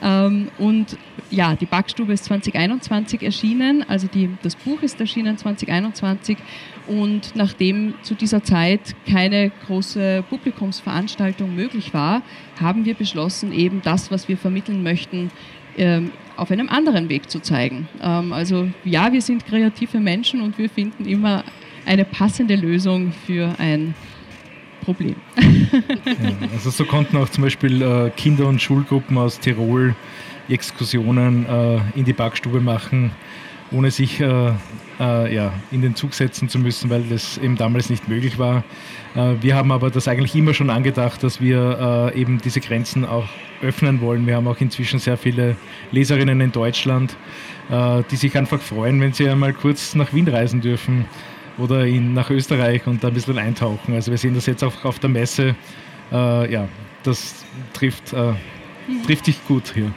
Ähm, 0.03 0.49
und 0.57 0.97
ja, 1.31 1.55
die 1.55 1.67
Backstube 1.67 2.15
ist 2.15 2.25
2021 2.25 3.23
erschienen, 3.23 3.85
also 3.87 4.07
die, 4.07 4.31
das 4.43 4.57
Buch 4.57 4.81
ist 4.81 4.99
erschienen 5.01 5.37
2021 5.37 6.39
und 6.87 7.37
nachdem 7.37 7.93
zu 8.03 8.15
dieser 8.15 8.43
Zeit 8.43 8.97
keine 9.07 9.53
große 9.67 10.25
Publikumsveranstaltung 10.31 11.55
möglich 11.55 11.93
war, 11.93 12.23
haben 12.59 12.87
wir 12.87 12.95
beschlossen, 12.95 13.53
eben 13.53 13.83
das, 13.83 14.11
was 14.11 14.29
wir 14.29 14.39
vermitteln 14.39 14.83
möchten, 14.83 15.31
ähm, 15.77 16.13
auf 16.37 16.51
einem 16.51 16.69
anderen 16.69 17.09
Weg 17.09 17.31
zu 17.31 17.41
zeigen. 17.41 17.89
Ähm, 18.03 18.33
also 18.33 18.69
ja, 18.85 19.13
wir 19.13 19.23
sind 19.23 19.47
kreative 19.47 20.01
Menschen 20.01 20.41
und 20.41 20.59
wir 20.59 20.71
finden 20.71 21.07
immer 21.07 21.45
eine 21.87 22.05
passende 22.05 22.57
Lösung 22.57 23.13
für 23.27 23.55
ein 23.59 23.95
Problem. 24.83 25.17
Ja, 25.37 26.49
also 26.53 26.71
so 26.71 26.85
konnten 26.85 27.17
auch 27.17 27.29
zum 27.29 27.45
Beispiel 27.45 27.83
äh, 27.83 28.11
Kinder- 28.17 28.47
und 28.47 28.61
Schulgruppen 28.61 29.19
aus 29.19 29.39
Tirol 29.39 29.95
Exkursionen 30.49 31.47
äh, 31.47 31.79
in 31.95 32.05
die 32.05 32.13
Backstube 32.13 32.61
machen, 32.61 33.13
ohne 33.73 33.91
sich 33.91 34.21
äh, 34.21 34.53
äh, 34.99 35.35
ja, 35.35 35.53
in 35.71 35.83
den 35.83 35.95
Zug 35.95 36.15
setzen 36.15 36.49
zu 36.49 36.59
müssen, 36.59 36.91
weil 36.91 37.03
das 37.05 37.39
eben 37.39 37.57
damals 37.57 37.91
nicht 37.91 38.09
möglich 38.09 38.39
war. 38.39 38.65
Äh, 39.15 39.35
wir 39.41 39.55
haben 39.57 39.73
aber 39.73 39.91
das 39.91 40.09
eigentlich 40.09 40.35
immer 40.35 40.55
schon 40.55 40.71
angedacht, 40.71 41.23
dass 41.23 41.41
wir 41.41 42.13
äh, 42.15 42.21
eben 42.21 42.41
diese 42.41 42.61
Grenzen 42.61 43.05
auch 43.05 43.29
öffnen 43.63 44.01
wollen. 44.01 44.27
Wir 44.27 44.37
haben 44.37 44.49
auch 44.49 44.61
inzwischen 44.61 44.99
sehr 44.99 45.17
viele 45.17 45.57
Leserinnen 45.93 46.41
in 46.41 46.53
Deutschland, 46.53 47.17
äh, 47.71 48.03
die 48.11 48.17
sich 48.17 48.37
einfach 48.37 48.61
freuen, 48.61 49.01
wenn 49.01 49.13
sie 49.13 49.29
einmal 49.29 49.53
kurz 49.53 49.95
nach 49.95 50.13
Wien 50.13 50.29
reisen 50.29 50.61
dürfen 50.61 51.07
oder 51.59 51.87
in, 51.87 52.15
nach 52.15 52.31
Österreich 52.31 52.87
und 52.87 53.05
da 53.05 53.09
ein 53.09 53.15
bisschen 53.15 53.39
eintauchen. 53.39 53.95
Also 53.95 54.11
wir 54.11 54.19
sehen 54.19 54.35
das 54.35 54.47
jetzt 54.47 54.65
auch 54.65 54.85
auf 54.85 54.99
der 54.99 55.11
Messe. 55.11 55.55
Äh, 56.13 56.53
ja, 56.53 56.69
das 57.03 57.45
trifft 57.73 58.15
trifft 59.07 59.27
dich 59.27 59.45
gut 59.47 59.73
hier. 59.75 59.93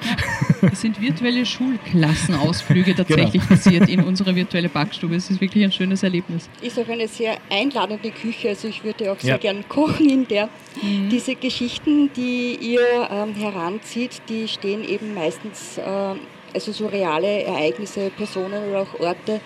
Ja, 0.62 0.70
es 0.72 0.82
sind 0.82 1.00
virtuelle 1.02 1.46
Schulklassenausflüge 1.46 2.96
tatsächlich 2.96 3.34
genau. 3.34 3.46
passiert 3.46 3.90
in 3.90 4.02
unserer 4.02 4.36
virtuelle 4.36 4.70
Backstube. 4.70 5.16
Es 5.16 5.30
ist 5.30 5.42
wirklich 5.42 5.64
ein 5.64 5.72
schönes 5.72 6.04
Erlebnis. 6.04 6.50
Ist 6.62 6.80
auch 6.80 6.88
eine 6.88 7.08
sehr 7.08 7.38
einladende 7.50 8.12
Küche. 8.12 8.50
Also 8.50 8.68
ich 8.68 8.84
würde 8.84 9.12
auch 9.12 9.20
sehr 9.20 9.32
ja. 9.32 9.38
gern 9.38 9.68
kochen 9.68 10.10
in 10.10 10.28
der. 10.28 10.50
Mhm. 10.82 11.10
Diese 11.10 11.36
Geschichten, 11.36 12.12
die 12.16 12.56
ihr 12.56 13.10
ähm, 13.12 13.36
heranzieht, 13.36 14.22
die 14.30 14.48
stehen 14.48 14.88
eben 14.88 15.14
meistens, 15.14 15.78
äh, 15.78 16.16
also 16.54 16.72
so 16.72 16.88
reale 16.88 17.44
Ereignisse, 17.44 18.12
Personen 18.16 18.70
oder 18.70 18.82
auch 18.82 19.00
Orte 19.00 19.42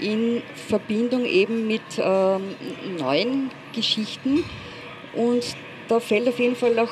in 0.00 0.42
Verbindung 0.54 1.24
eben 1.24 1.66
mit 1.66 1.82
ähm, 1.98 2.42
neuen 2.98 3.50
Geschichten. 3.74 4.44
Und 5.14 5.44
da 5.88 6.00
fällt 6.00 6.28
auf 6.28 6.38
jeden 6.38 6.56
Fall 6.56 6.78
auch 6.78 6.90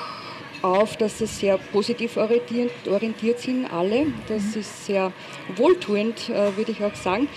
auf, 0.62 0.96
dass 0.96 1.18
sie 1.18 1.26
sehr 1.26 1.58
positiv 1.58 2.16
orientiert, 2.16 2.72
orientiert 2.88 3.40
sind, 3.40 3.66
alle. 3.72 4.06
Das 4.28 4.54
mhm. 4.54 4.60
ist 4.60 4.86
sehr 4.86 5.12
wohltuend, 5.56 6.28
äh, 6.28 6.56
würde 6.56 6.72
ich 6.72 6.82
auch 6.82 6.94
sagen. 6.94 7.28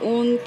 Und 0.00 0.40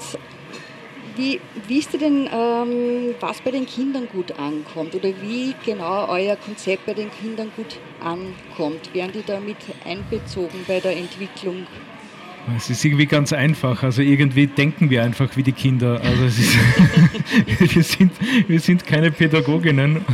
wie, 1.16 1.40
wie 1.66 1.78
ist 1.78 1.92
denn, 2.00 2.28
ähm, 2.32 3.14
was 3.18 3.40
bei 3.40 3.50
den 3.50 3.66
Kindern 3.66 4.08
gut 4.08 4.38
ankommt 4.38 4.94
oder 4.94 5.08
wie 5.20 5.52
genau 5.64 6.06
euer 6.08 6.36
Konzept 6.36 6.86
bei 6.86 6.94
den 6.94 7.10
Kindern 7.10 7.50
gut 7.56 7.76
ankommt? 8.00 8.94
Werden 8.94 9.12
die 9.12 9.24
damit 9.26 9.56
einbezogen 9.84 10.64
bei 10.68 10.78
der 10.78 10.96
Entwicklung 10.96 11.66
es 12.56 12.70
ist 12.70 12.84
irgendwie 12.84 13.06
ganz 13.06 13.32
einfach. 13.32 13.82
Also 13.82 14.02
irgendwie 14.02 14.46
denken 14.46 14.90
wir 14.90 15.02
einfach 15.02 15.36
wie 15.36 15.42
die 15.42 15.52
Kinder. 15.52 16.00
Also 16.02 16.24
ist, 16.24 16.56
wir, 17.74 17.82
sind, 17.82 18.12
wir 18.46 18.60
sind 18.60 18.86
keine 18.86 19.10
Pädagoginnen. 19.10 20.04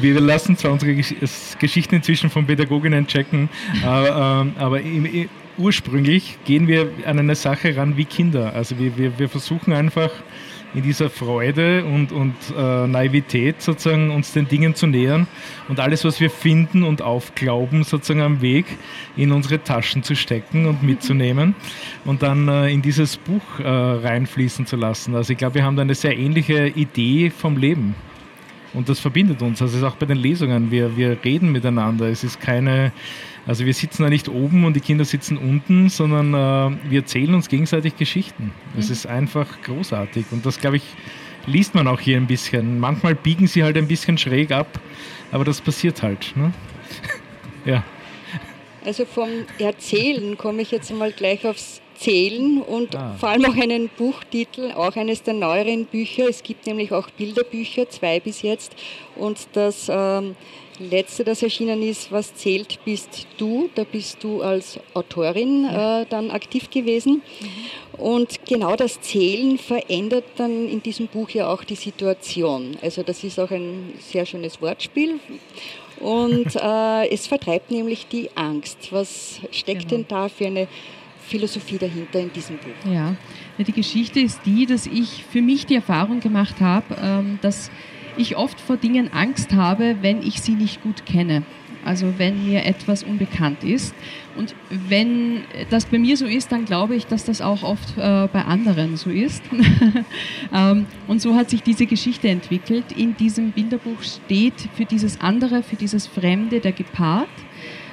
Wir 0.00 0.20
lassen 0.20 0.56
zwar 0.56 0.72
unsere 0.72 0.94
Geschichten 0.94 1.94
inzwischen 1.96 2.30
von 2.30 2.46
Pädagoginnen 2.46 3.06
checken, 3.06 3.48
aber, 3.84 4.42
ähm, 4.42 4.52
aber 4.58 4.80
ursprünglich 5.58 6.38
gehen 6.44 6.66
wir 6.68 6.90
an 7.06 7.18
eine 7.18 7.34
Sache 7.34 7.76
ran 7.76 7.96
wie 7.96 8.04
Kinder. 8.04 8.54
Also 8.54 8.78
wir, 8.78 8.96
wir, 8.96 9.18
wir 9.18 9.28
versuchen 9.28 9.72
einfach 9.72 10.10
in 10.74 10.82
dieser 10.82 11.10
Freude 11.10 11.84
und, 11.84 12.12
und 12.12 12.34
äh, 12.56 12.86
Naivität 12.86 13.60
sozusagen 13.60 14.10
uns 14.10 14.32
den 14.32 14.48
Dingen 14.48 14.74
zu 14.74 14.86
nähern 14.86 15.26
und 15.68 15.80
alles, 15.80 16.04
was 16.04 16.20
wir 16.20 16.30
finden 16.30 16.82
und 16.82 17.02
aufglauben, 17.02 17.84
sozusagen 17.84 18.22
am 18.22 18.40
Weg 18.40 18.66
in 19.16 19.32
unsere 19.32 19.62
Taschen 19.62 20.02
zu 20.02 20.16
stecken 20.16 20.66
und 20.66 20.82
mitzunehmen 20.82 21.54
und 22.04 22.22
dann 22.22 22.48
äh, 22.48 22.72
in 22.72 22.82
dieses 22.82 23.16
Buch 23.16 23.60
äh, 23.60 23.68
reinfließen 23.68 24.66
zu 24.66 24.76
lassen. 24.76 25.14
Also 25.14 25.32
ich 25.32 25.38
glaube, 25.38 25.56
wir 25.56 25.64
haben 25.64 25.76
da 25.76 25.82
eine 25.82 25.94
sehr 25.94 26.16
ähnliche 26.16 26.68
Idee 26.68 27.30
vom 27.30 27.56
Leben. 27.56 27.94
Und 28.74 28.88
das 28.88 29.00
verbindet 29.00 29.42
uns. 29.42 29.60
Also 29.60 29.74
es 29.74 29.82
ist 29.82 29.86
auch 29.86 29.96
bei 29.96 30.06
den 30.06 30.16
Lesungen. 30.16 30.70
Wir, 30.70 30.96
wir 30.96 31.18
reden 31.22 31.52
miteinander. 31.52 32.06
Es 32.06 32.24
ist 32.24 32.40
keine, 32.40 32.92
also 33.46 33.66
wir 33.66 33.74
sitzen 33.74 34.04
da 34.04 34.08
nicht 34.08 34.28
oben 34.28 34.64
und 34.64 34.74
die 34.74 34.80
Kinder 34.80 35.04
sitzen 35.04 35.36
unten, 35.36 35.88
sondern 35.88 36.32
äh, 36.34 36.76
wir 36.90 37.00
erzählen 37.00 37.34
uns 37.34 37.48
gegenseitig 37.48 37.96
Geschichten. 37.96 38.52
Es 38.78 38.86
mhm. 38.86 38.92
ist 38.92 39.06
einfach 39.06 39.62
großartig 39.62 40.26
und 40.30 40.46
das, 40.46 40.60
glaube 40.60 40.76
ich, 40.76 40.84
liest 41.46 41.74
man 41.74 41.88
auch 41.88 42.00
hier 42.00 42.16
ein 42.16 42.26
bisschen. 42.26 42.78
Manchmal 42.78 43.14
biegen 43.14 43.46
sie 43.46 43.64
halt 43.64 43.76
ein 43.76 43.88
bisschen 43.88 44.16
schräg 44.16 44.52
ab, 44.52 44.80
aber 45.32 45.44
das 45.44 45.60
passiert 45.60 46.02
halt. 46.02 46.32
Ne? 46.36 46.52
ja. 47.64 47.82
Also 48.84 49.04
vom 49.04 49.28
Erzählen 49.58 50.36
komme 50.36 50.62
ich 50.62 50.70
jetzt 50.70 50.92
mal 50.92 51.12
gleich 51.12 51.46
aufs 51.46 51.80
Zählen 51.96 52.60
und 52.60 52.96
ah. 52.96 53.14
vor 53.18 53.28
allem 53.28 53.44
auch 53.44 53.56
einen 53.56 53.88
Buchtitel, 53.88 54.72
auch 54.72 54.96
eines 54.96 55.22
der 55.22 55.34
neueren 55.34 55.86
Bücher. 55.86 56.28
Es 56.28 56.42
gibt 56.42 56.66
nämlich 56.66 56.90
auch 56.92 57.08
Bilderbücher, 57.10 57.88
zwei 57.90 58.18
bis 58.18 58.42
jetzt. 58.42 58.74
Und 59.14 59.46
das 59.52 59.88
ähm, 59.88 60.34
letzte, 60.90 61.24
das 61.24 61.42
erschienen 61.42 61.82
ist, 61.82 62.12
Was 62.12 62.34
zählt, 62.34 62.78
bist 62.84 63.26
du. 63.38 63.70
Da 63.74 63.84
bist 63.84 64.22
du 64.22 64.42
als 64.42 64.78
Autorin 64.94 65.64
äh, 65.64 66.06
dann 66.08 66.30
aktiv 66.30 66.70
gewesen. 66.70 67.22
Und 67.92 68.44
genau 68.46 68.76
das 68.76 69.00
Zählen 69.00 69.58
verändert 69.58 70.24
dann 70.36 70.68
in 70.68 70.82
diesem 70.82 71.06
Buch 71.08 71.30
ja 71.30 71.52
auch 71.52 71.64
die 71.64 71.74
Situation. 71.74 72.76
Also 72.82 73.02
das 73.02 73.22
ist 73.24 73.38
auch 73.38 73.50
ein 73.50 73.94
sehr 73.98 74.26
schönes 74.26 74.60
Wortspiel. 74.60 75.20
Und 76.00 76.56
äh, 76.62 77.08
es 77.08 77.26
vertreibt 77.26 77.70
nämlich 77.70 78.06
die 78.08 78.30
Angst. 78.34 78.88
Was 78.90 79.40
steckt 79.50 79.88
genau. 79.88 80.02
denn 80.02 80.06
da 80.08 80.28
für 80.28 80.46
eine 80.46 80.68
Philosophie 81.26 81.78
dahinter 81.78 82.20
in 82.20 82.32
diesem 82.32 82.56
Buch? 82.58 82.92
Ja, 82.92 83.14
die 83.58 83.72
Geschichte 83.72 84.20
ist 84.20 84.40
die, 84.44 84.66
dass 84.66 84.86
ich 84.86 85.24
für 85.30 85.40
mich 85.40 85.66
die 85.66 85.76
Erfahrung 85.76 86.20
gemacht 86.20 86.60
habe, 86.60 86.96
ähm, 87.00 87.38
dass 87.42 87.70
ich 88.16 88.36
oft 88.36 88.60
vor 88.60 88.76
Dingen 88.76 89.12
Angst 89.12 89.52
habe, 89.52 89.96
wenn 90.00 90.22
ich 90.22 90.40
sie 90.40 90.54
nicht 90.54 90.82
gut 90.82 91.06
kenne. 91.06 91.42
Also 91.84 92.14
wenn 92.16 92.46
mir 92.46 92.64
etwas 92.64 93.02
unbekannt 93.02 93.64
ist. 93.64 93.94
Und 94.36 94.54
wenn 94.70 95.42
das 95.70 95.86
bei 95.86 95.98
mir 95.98 96.16
so 96.16 96.26
ist, 96.26 96.52
dann 96.52 96.64
glaube 96.64 96.94
ich, 96.94 97.06
dass 97.06 97.24
das 97.24 97.40
auch 97.40 97.64
oft 97.64 97.98
äh, 97.98 98.28
bei 98.32 98.44
anderen 98.44 98.96
so 98.96 99.10
ist. 99.10 99.42
ähm, 100.54 100.86
und 101.08 101.20
so 101.20 101.34
hat 101.34 101.50
sich 101.50 101.62
diese 101.62 101.86
Geschichte 101.86 102.28
entwickelt. 102.28 102.92
In 102.96 103.16
diesem 103.16 103.50
Bilderbuch 103.50 104.00
steht 104.02 104.54
für 104.74 104.84
dieses 104.84 105.20
andere, 105.20 105.62
für 105.62 105.76
dieses 105.76 106.06
Fremde 106.06 106.60
der 106.60 106.72
Gepard. 106.72 107.28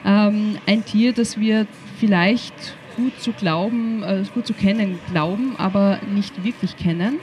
Ähm, 0.05 0.57
ein 0.67 0.85
Tier, 0.85 1.11
das 1.11 1.39
wir 1.39 1.65
vielleicht 1.99 2.53
gut 2.95 3.19
zu 3.19 3.31
glauben, 3.31 4.03
äh, 4.03 4.23
gut 4.33 4.45
zu 4.45 4.53
kennen 4.53 4.99
glauben, 5.11 5.55
aber 5.57 5.99
nicht 6.13 6.43
wirklich 6.43 6.77
kennen. 6.77 7.17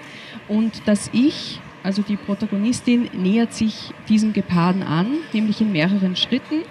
Und 0.48 0.82
dass 0.86 1.10
ich 1.12 1.60
also 1.86 2.02
die 2.02 2.16
Protagonistin 2.16 3.08
nähert 3.12 3.54
sich 3.54 3.92
diesem 4.08 4.32
Geparden 4.32 4.82
an, 4.82 5.06
nämlich 5.32 5.60
in 5.60 5.70
mehreren 5.70 6.16
Schritten. 6.16 6.62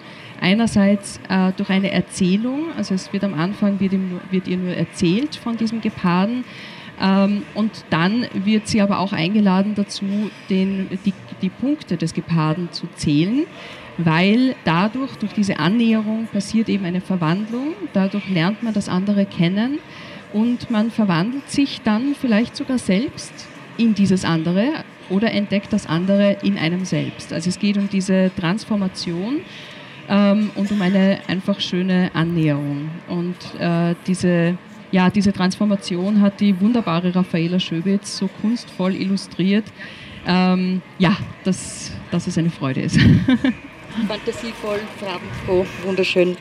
Einerseits 0.42 1.22
äh, 1.30 1.54
durch 1.56 1.70
eine 1.70 1.90
Erzählung, 1.92 2.66
also 2.76 2.94
es 2.94 3.14
wird 3.14 3.24
am 3.24 3.34
Anfang 3.34 3.80
wird, 3.80 3.94
ihm, 3.94 4.20
wird 4.30 4.50
ihr 4.50 4.58
nur 4.58 4.76
erzählt 4.76 5.38
von 5.38 5.56
diesem 5.56 5.80
Geparden 5.80 6.44
ähm, 7.02 7.44
und 7.54 7.86
dann 7.90 8.28
wird 8.34 8.68
sie 8.68 8.82
aber 8.82 9.00
auch 9.00 9.14
eingeladen 9.14 9.74
dazu, 9.76 10.06
den, 10.50 10.90
die, 11.06 11.14
die 11.42 11.50
Punkte 11.50 11.96
des 11.96 12.14
Geparden 12.14 12.74
zu 12.74 12.88
zählen, 12.96 13.44
weil 13.98 14.56
dadurch, 14.66 15.16
durch 15.16 15.32
diese 15.32 15.60
Annäherung 15.60 16.28
passiert 16.28 16.68
eben 16.68 16.84
eine 16.84 17.00
Verwandlung, 17.00 17.74
dadurch 17.94 18.28
lernt 18.30 18.64
man 18.64 18.74
das 18.74 18.90
andere 18.90 19.26
kennen 19.26 19.80
und 20.34 20.70
man 20.70 20.92
verwandelt 20.92 21.50
sich 21.50 21.82
dann 21.82 22.16
vielleicht 22.20 22.58
sogar 22.58 22.78
selbst 22.78 23.48
in 23.78 23.94
dieses 23.94 24.26
andere, 24.26 24.84
oder 25.10 25.32
entdeckt 25.32 25.72
das 25.74 25.86
andere 25.88 26.38
in 26.44 26.58
einem 26.58 26.86
selbst. 26.86 27.34
Also 27.34 27.50
es 27.50 27.60
geht 27.60 27.78
um 27.78 27.90
diese 27.90 28.32
Transformation 28.40 29.42
ähm, 30.10 30.52
und 30.56 30.72
um 30.72 30.82
eine 30.82 31.20
einfach 31.28 31.60
schöne 31.60 32.12
Annäherung. 32.14 32.90
Und 33.08 33.36
äh, 33.60 33.96
diese, 34.08 34.58
ja, 34.92 35.10
diese 35.10 35.34
Transformation 35.34 36.22
hat 36.22 36.40
die 36.40 36.60
wunderbare 36.60 37.14
Raffaela 37.14 37.60
Schöbitz 37.60 38.18
so 38.18 38.28
kunstvoll 38.42 38.96
illustriert. 38.96 39.66
Ähm, 40.28 40.82
ja, 40.98 41.16
dass, 41.44 41.92
dass 42.12 42.26
es 42.28 42.38
eine 42.38 42.50
Freude 42.50 42.82
ist. 42.82 43.00
Fantasievoll, 44.08 44.82
farbenfroh, 45.00 45.66
wunderschön. 45.86 46.36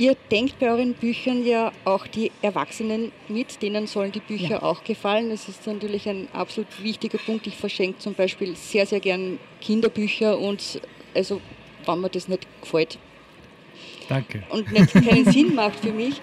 Ihr 0.00 0.16
denkt 0.30 0.58
bei 0.58 0.70
euren 0.70 0.94
Büchern 0.94 1.44
ja 1.44 1.72
auch 1.84 2.06
die 2.06 2.32
Erwachsenen 2.40 3.12
mit, 3.28 3.60
denen 3.60 3.86
sollen 3.86 4.10
die 4.10 4.20
Bücher 4.20 4.48
ja. 4.48 4.62
auch 4.62 4.82
gefallen. 4.82 5.28
Das 5.28 5.46
ist 5.46 5.66
natürlich 5.66 6.08
ein 6.08 6.26
absolut 6.32 6.82
wichtiger 6.82 7.18
Punkt. 7.18 7.46
Ich 7.46 7.58
verschenke 7.58 7.98
zum 7.98 8.14
Beispiel 8.14 8.56
sehr, 8.56 8.86
sehr 8.86 9.00
gern 9.00 9.38
Kinderbücher 9.60 10.38
und 10.38 10.80
also, 11.14 11.42
wenn 11.84 12.00
mir 12.00 12.08
das 12.08 12.28
nicht 12.28 12.46
gefällt, 12.62 12.98
Danke. 14.08 14.42
und 14.48 14.72
nicht 14.72 14.90
keinen 15.06 15.30
Sinn 15.30 15.54
macht 15.54 15.80
für 15.80 15.92
mich. 15.92 16.18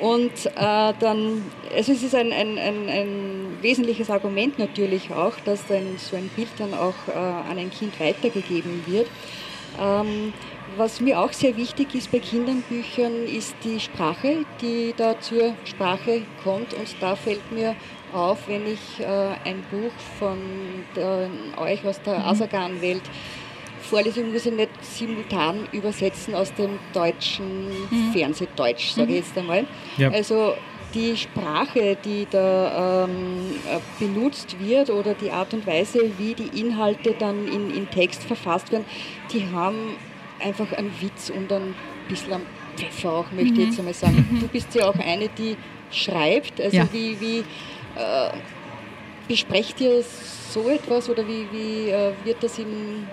Und 0.00 0.46
äh, 0.46 0.92
dann, 0.98 1.42
also 1.72 1.92
es 1.92 2.02
ist 2.02 2.16
ein, 2.16 2.32
ein, 2.32 2.58
ein, 2.58 2.88
ein, 2.88 3.56
wesentliches 3.60 4.10
Argument 4.10 4.58
natürlich 4.58 5.12
auch, 5.12 5.38
dass 5.44 5.64
dann 5.68 5.96
so 5.96 6.16
ein 6.16 6.28
Bild 6.34 6.48
dann 6.58 6.74
auch 6.74 6.96
äh, 7.06 7.12
an 7.12 7.56
ein 7.56 7.70
Kind 7.70 8.00
weitergegeben 8.00 8.82
wird. 8.88 9.06
Ähm, 9.80 10.32
was 10.76 11.00
mir 11.00 11.20
auch 11.20 11.32
sehr 11.32 11.56
wichtig 11.56 11.94
ist 11.94 12.10
bei 12.10 12.18
Kinderbüchern, 12.18 13.26
ist 13.26 13.54
die 13.64 13.80
Sprache, 13.80 14.44
die 14.60 14.94
da 14.96 15.18
zur 15.20 15.54
Sprache 15.64 16.22
kommt. 16.42 16.74
Und 16.74 16.94
da 17.00 17.16
fällt 17.16 17.50
mir 17.52 17.74
auf, 18.12 18.46
wenn 18.48 18.66
ich 18.66 19.00
äh, 19.00 19.04
ein 19.44 19.62
Buch 19.70 19.92
von 20.18 20.38
der, 20.94 21.28
euch 21.56 21.84
aus 21.84 22.00
der 22.02 22.18
mhm. 22.18 22.24
Asagan-Welt 22.24 23.02
vorlese, 23.80 24.22
muss 24.22 24.46
ich 24.46 24.52
nicht 24.52 24.70
simultan 24.82 25.66
übersetzen 25.72 26.34
aus 26.34 26.52
dem 26.54 26.78
deutschen 26.92 27.68
mhm. 27.68 28.12
Fernsehdeutsch, 28.12 28.92
sage 28.92 29.08
ich 29.08 29.08
mhm. 29.08 29.16
jetzt 29.16 29.38
einmal. 29.38 29.66
Ja. 29.96 30.10
Also 30.10 30.54
die 30.94 31.16
Sprache, 31.16 31.96
die 32.04 32.26
da 32.30 33.04
ähm, 33.04 33.54
äh, 33.66 33.78
benutzt 33.98 34.56
wird 34.60 34.90
oder 34.90 35.14
die 35.14 35.30
Art 35.30 35.54
und 35.54 35.66
Weise, 35.66 36.10
wie 36.18 36.34
die 36.34 36.60
Inhalte 36.60 37.14
dann 37.18 37.48
in, 37.48 37.74
in 37.74 37.88
Text 37.90 38.24
verfasst 38.24 38.72
werden, 38.72 38.84
die 39.32 39.46
haben 39.52 39.96
einfach 40.42 40.72
einen 40.72 40.90
Witz 41.00 41.30
und 41.30 41.52
ein 41.52 41.74
bisschen 42.08 42.34
einen 42.34 42.46
Pfeffer 42.76 43.12
auch, 43.12 43.32
möchte 43.32 43.54
ich 43.54 43.66
jetzt 43.66 43.72
mhm. 43.74 43.80
einmal 43.80 43.94
sagen. 43.94 44.38
Du 44.40 44.48
bist 44.48 44.74
ja 44.74 44.86
auch 44.86 44.98
eine, 44.98 45.28
die 45.28 45.56
schreibt. 45.90 46.60
Also 46.60 46.76
ja. 46.76 46.88
wie, 46.92 47.20
wie 47.20 47.38
äh, 47.38 48.30
besprecht 49.28 49.80
ihr 49.80 50.02
so 50.02 50.68
etwas 50.68 51.08
oder 51.08 51.26
wie, 51.26 51.46
wie 51.52 51.90
äh, 51.90 52.12
wird 52.24 52.42
das 52.42 52.58
in, 52.58 53.06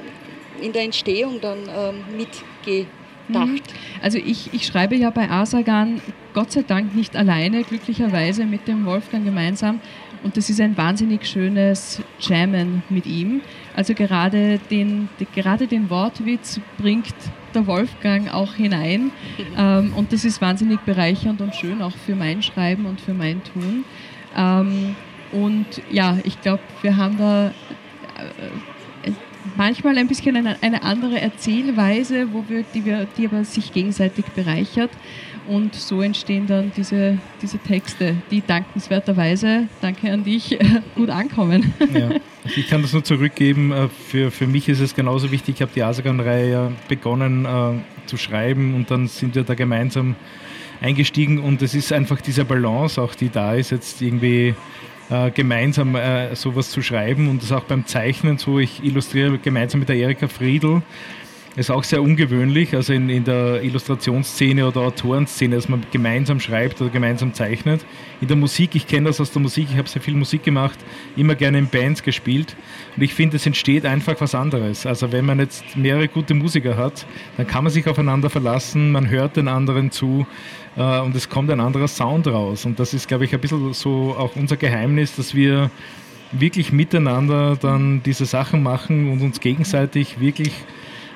in 0.61 0.73
der 0.73 0.83
Entstehung 0.83 1.39
dann 1.41 1.59
ähm, 1.69 2.03
mitgedacht? 2.17 2.87
Mhm. 3.29 3.61
Also 4.01 4.17
ich, 4.17 4.53
ich 4.53 4.65
schreibe 4.65 4.95
ja 4.95 5.09
bei 5.09 5.29
Asagan 5.29 6.01
Gott 6.33 6.51
sei 6.51 6.63
Dank 6.63 6.95
nicht 6.95 7.15
alleine, 7.15 7.63
glücklicherweise 7.63 8.45
mit 8.45 8.67
dem 8.67 8.85
Wolfgang 8.85 9.25
gemeinsam. 9.25 9.81
Und 10.23 10.37
das 10.37 10.49
ist 10.49 10.59
ein 10.59 10.75
wahnsinnig 10.77 11.25
schönes 11.25 12.01
Jammen 12.19 12.83
mit 12.89 13.05
ihm. 13.05 13.41
Also 13.75 13.93
gerade 13.93 14.59
den, 14.69 15.09
gerade 15.33 15.67
den 15.67 15.89
Wortwitz 15.89 16.59
bringt 16.77 17.15
der 17.53 17.65
Wolfgang 17.67 18.33
auch 18.33 18.53
hinein. 18.53 19.11
Ähm, 19.57 19.93
und 19.95 20.13
das 20.13 20.23
ist 20.25 20.41
wahnsinnig 20.41 20.79
bereichernd 20.81 21.41
und 21.41 21.53
schön 21.55 21.81
auch 21.81 21.95
für 22.05 22.15
mein 22.15 22.41
Schreiben 22.41 22.85
und 22.85 23.01
für 23.01 23.13
mein 23.13 23.41
Tun. 23.43 23.83
Ähm, 24.37 24.95
und 25.31 25.65
ja, 25.91 26.17
ich 26.23 26.39
glaube, 26.41 26.61
wir 26.81 26.95
haben 26.95 27.17
da 27.17 27.47
äh, 27.47 29.11
manchmal 29.57 29.97
ein 29.97 30.07
bisschen 30.07 30.35
eine, 30.35 30.57
eine, 30.61 30.83
andere 30.83 31.19
Erzählweise, 31.19 32.31
wo 32.31 32.43
wir, 32.47 32.63
die, 32.73 32.85
wir, 32.85 33.07
die 33.17 33.27
aber 33.27 33.43
sich 33.43 33.73
gegenseitig 33.73 34.25
bereichert. 34.27 34.91
Und 35.49 35.73
so 35.73 36.03
entstehen 36.03 36.45
dann 36.45 36.71
diese, 36.77 37.17
diese 37.41 37.57
Texte, 37.57 38.15
die 38.29 38.43
dankenswerterweise, 38.45 39.67
danke 39.81 40.11
an 40.11 40.23
dich, 40.23 40.59
gut 40.95 41.09
ankommen. 41.09 41.73
Ja, 41.91 42.11
ich 42.55 42.67
kann 42.67 42.83
das 42.83 42.93
nur 42.93 43.03
zurückgeben. 43.03 43.71
Äh, 43.71 43.89
für, 43.89 44.29
für 44.29 44.45
mich 44.45 44.69
ist 44.69 44.79
es 44.79 44.93
genauso 44.93 45.31
wichtig. 45.31 45.55
Ich 45.55 45.61
habe 45.63 45.71
die 45.73 45.81
Asagan-Reihe 45.81 46.71
begonnen 46.87 47.45
äh, 47.45 47.79
zu 48.05 48.17
schreiben 48.17 48.75
und 48.75 48.91
dann 48.91 49.07
sind 49.07 49.33
wir 49.33 49.43
da 49.43 49.55
gemeinsam 49.55 50.15
eingestiegen 50.81 51.39
und 51.39 51.63
es 51.63 51.73
ist 51.73 51.91
einfach 51.91 52.21
diese 52.21 52.45
Balance, 52.45 53.01
auch 53.01 53.15
die 53.15 53.29
da 53.29 53.55
ist, 53.55 53.71
jetzt 53.71 54.03
irgendwie 54.03 54.53
äh, 55.09 55.31
gemeinsam 55.31 55.97
sowas 56.33 56.69
zu 56.69 56.83
schreiben 56.83 57.27
und 57.27 57.41
das 57.41 57.51
auch 57.51 57.63
beim 57.63 57.87
Zeichnen 57.87 58.37
so. 58.37 58.59
Ich 58.59 58.83
illustriere 58.83 59.39
gemeinsam 59.39 59.79
mit 59.79 59.89
der 59.89 59.95
Erika 59.95 60.27
Friedl 60.27 60.83
ist 61.55 61.71
auch 61.71 61.83
sehr 61.83 62.01
ungewöhnlich, 62.01 62.75
also 62.75 62.93
in, 62.93 63.09
in 63.09 63.23
der 63.23 63.63
Illustrationsszene 63.63 64.67
oder 64.67 64.81
Autorenszene, 64.81 65.55
dass 65.55 65.67
man 65.67 65.83
gemeinsam 65.91 66.39
schreibt 66.39 66.79
oder 66.79 66.89
gemeinsam 66.89 67.33
zeichnet. 67.33 67.85
In 68.21 68.27
der 68.27 68.37
Musik, 68.37 68.75
ich 68.75 68.87
kenne 68.87 69.07
das 69.07 69.19
aus 69.19 69.31
der 69.31 69.41
Musik, 69.41 69.67
ich 69.71 69.77
habe 69.77 69.89
sehr 69.89 70.01
viel 70.01 70.13
Musik 70.13 70.43
gemacht, 70.43 70.77
immer 71.15 71.35
gerne 71.35 71.57
in 71.57 71.67
Bands 71.67 72.03
gespielt 72.03 72.55
und 72.95 73.01
ich 73.01 73.13
finde, 73.13 73.37
es 73.37 73.45
entsteht 73.45 73.85
einfach 73.85 74.15
was 74.19 74.35
anderes. 74.35 74.85
Also 74.85 75.11
wenn 75.11 75.25
man 75.25 75.39
jetzt 75.39 75.75
mehrere 75.75 76.07
gute 76.07 76.33
Musiker 76.33 76.77
hat, 76.77 77.05
dann 77.37 77.47
kann 77.47 77.63
man 77.63 77.73
sich 77.73 77.87
aufeinander 77.87 78.29
verlassen, 78.29 78.91
man 78.91 79.09
hört 79.09 79.35
den 79.35 79.47
anderen 79.47 79.91
zu 79.91 80.27
äh, 80.75 80.99
und 80.99 81.15
es 81.15 81.29
kommt 81.29 81.49
ein 81.49 81.59
anderer 81.59 81.87
Sound 81.87 82.27
raus. 82.27 82.65
Und 82.65 82.79
das 82.79 82.93
ist, 82.93 83.07
glaube 83.07 83.25
ich, 83.25 83.33
ein 83.33 83.41
bisschen 83.41 83.73
so 83.73 84.15
auch 84.17 84.35
unser 84.35 84.55
Geheimnis, 84.55 85.15
dass 85.15 85.33
wir 85.33 85.71
wirklich 86.31 86.71
miteinander 86.71 87.57
dann 87.59 88.03
diese 88.03 88.25
Sachen 88.25 88.61
machen 88.61 89.11
und 89.11 89.21
uns 89.21 89.39
gegenseitig 89.39 90.19
wirklich 90.19 90.51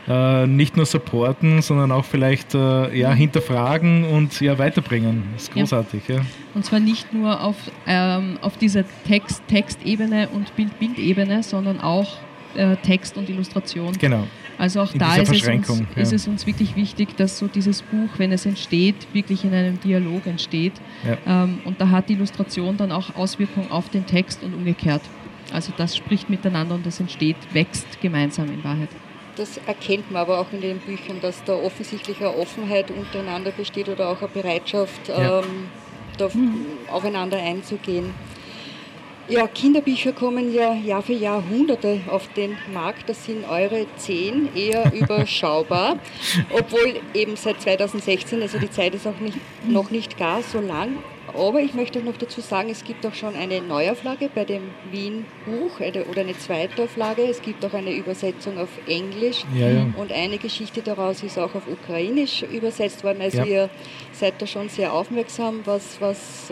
äh, 0.08 0.48
nicht 0.48 0.76
nur 0.76 0.86
supporten, 0.86 1.62
sondern 1.62 1.92
auch 1.92 2.06
vielleicht 2.06 2.56
äh, 2.56 2.96
ja, 2.98 3.13
hinterfragen 3.13 4.04
und 4.06 4.42
ja, 4.42 4.58
weiterbringen. 4.58 5.24
Das 5.34 5.44
ist 5.44 5.54
großartig. 5.54 6.08
Ja. 6.08 6.16
ja. 6.16 6.22
Und 6.54 6.66
zwar 6.66 6.80
nicht 6.80 7.13
nur 7.13 7.42
auf, 7.42 7.56
ähm, 7.88 8.38
auf 8.42 8.58
dieser 8.58 8.84
Text, 9.08 9.44
Textebene 9.48 10.30
und 10.30 10.56
Bild-Bildebene, 10.56 11.44
sondern 11.44 11.80
auch 11.80 12.18
äh, 12.56 12.76
Text 12.78 13.18
und 13.18 13.30
Illustration. 13.30 13.94
Genau. 13.98 14.28
Also 14.58 14.82
auch 14.82 14.94
in 14.94 15.00
da 15.00 15.16
ist 15.16 15.32
es, 15.32 15.48
uns, 15.48 15.68
ja. 15.96 16.02
ist 16.02 16.13
es, 16.13 16.28
uns, 16.28 16.46
wirklich 16.46 16.76
wichtig, 16.76 17.18
dass 17.18 17.39
so 17.39 17.48
dieses 17.48 17.82
Buch, 17.82 18.10
wenn 18.18 18.32
es 18.32 18.46
entsteht, 18.46 19.08
wirklich 19.13 19.44
in 19.44 19.54
einem 19.54 19.80
Dialog 19.80 20.28
entsteht. 20.28 20.74
Ja. 21.06 21.44
Ähm, 21.44 21.60
und 21.66 21.82
da 21.82 21.89
hat 21.89 22.10
die 22.10 22.13
Illustration 22.13 22.78
dann 22.78 22.92
auch 22.92 23.16
Auswirkungen 23.16 23.72
auf 23.72 23.89
den 23.89 24.06
Text 24.06 24.44
und 24.44 24.54
umgekehrt. 24.54 25.02
Also 25.52 25.74
das 25.76 25.96
spricht 25.96 26.30
miteinander 26.30 26.76
und 26.76 26.86
das 26.86 27.00
entsteht, 27.00 27.36
wächst 27.52 28.00
gemeinsam 28.02 28.48
in 28.52 28.63
Wahrheit. 28.63 28.89
Das 29.36 29.58
erkennt 29.65 30.12
man 30.12 30.22
aber 30.22 30.39
auch 30.39 30.52
in 30.52 30.62
den 30.62 30.80
Büchern, 30.80 31.19
dass 31.22 31.43
da 31.43 31.56
offensichtlich 31.56 32.19
eine 32.19 32.36
Offenheit 32.36 32.91
untereinander 32.91 33.52
besteht 33.52 33.89
oder 33.89 34.10
auch 34.10 34.19
eine 34.19 34.28
Bereitschaft, 34.28 35.08
ja. 35.08 35.39
ähm, 35.39 35.69
da 36.17 36.30
aufeinander 36.91 37.38
einzugehen. 37.38 38.13
Ja, 39.30 39.48
Kinderbücher 39.48 40.12
kommen 40.12 40.54
ja 40.54 40.74
Jahr 40.74 41.02
für 41.02 41.13
Jahr 41.13 41.41
Hunderte 41.50 42.02
auf 42.10 42.28
den 42.34 42.58
Markt. 42.74 43.08
Das 43.08 43.24
sind 43.24 43.50
eure 43.50 43.88
zehn 43.96 44.54
eher 44.54 44.91
überschaubar, 44.93 45.98
obwohl 46.52 47.00
eben 47.13 47.38
seit 47.38 47.62
2016, 47.62 48.41
also 48.41 48.60
die 48.60 48.69
Zeit 48.69 48.93
ist 48.93 49.08
auch 49.08 49.19
nicht, 49.22 49.38
noch 49.65 49.91
nicht 49.91 50.17
gar 50.17 50.43
so 50.43 50.60
lang. 50.60 50.98
Aber 51.36 51.62
ich 51.62 51.74
möchte 51.74 52.00
noch 52.04 52.17
dazu 52.17 52.41
sagen, 52.41 52.69
es 52.69 52.84
gibt 52.84 53.06
auch 53.06 53.13
schon 53.15 53.36
eine 53.36 53.60
Neuauflage 53.62 54.30
bei 54.34 54.46
dem 54.46 54.69
Wien-Buch 54.91 55.80
oder 55.80 56.22
eine 56.22 56.38
Zweitauflage. 56.38 57.24
Es 57.24 57.41
gibt 57.41 57.65
auch 57.65 57.74
eine 57.74 57.91
Übersetzung 57.91 58.60
auf 58.60 58.69
Englisch 58.88 59.43
ja, 59.54 59.69
ja. 59.69 59.88
und 59.98 60.12
eine 60.12 60.38
Geschichte 60.38 60.84
daraus 60.84 61.24
ist 61.24 61.39
auch 61.39 61.56
auf 61.56 61.67
Ukrainisch 61.67 62.43
übersetzt 62.43 63.04
worden. 63.04 63.22
Also 63.22 63.39
ja. 63.39 63.46
ihr 63.46 63.69
seid 64.12 64.39
da 64.41 64.46
schon 64.46 64.69
sehr 64.69 64.93
aufmerksam, 64.93 65.62
was, 65.65 66.00
was, 66.00 66.52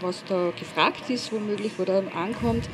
was 0.00 0.24
da 0.24 0.52
gefragt 0.58 1.08
ist, 1.08 1.32
womöglich, 1.32 1.78
oder 1.78 2.02
ankommt. 2.14 2.68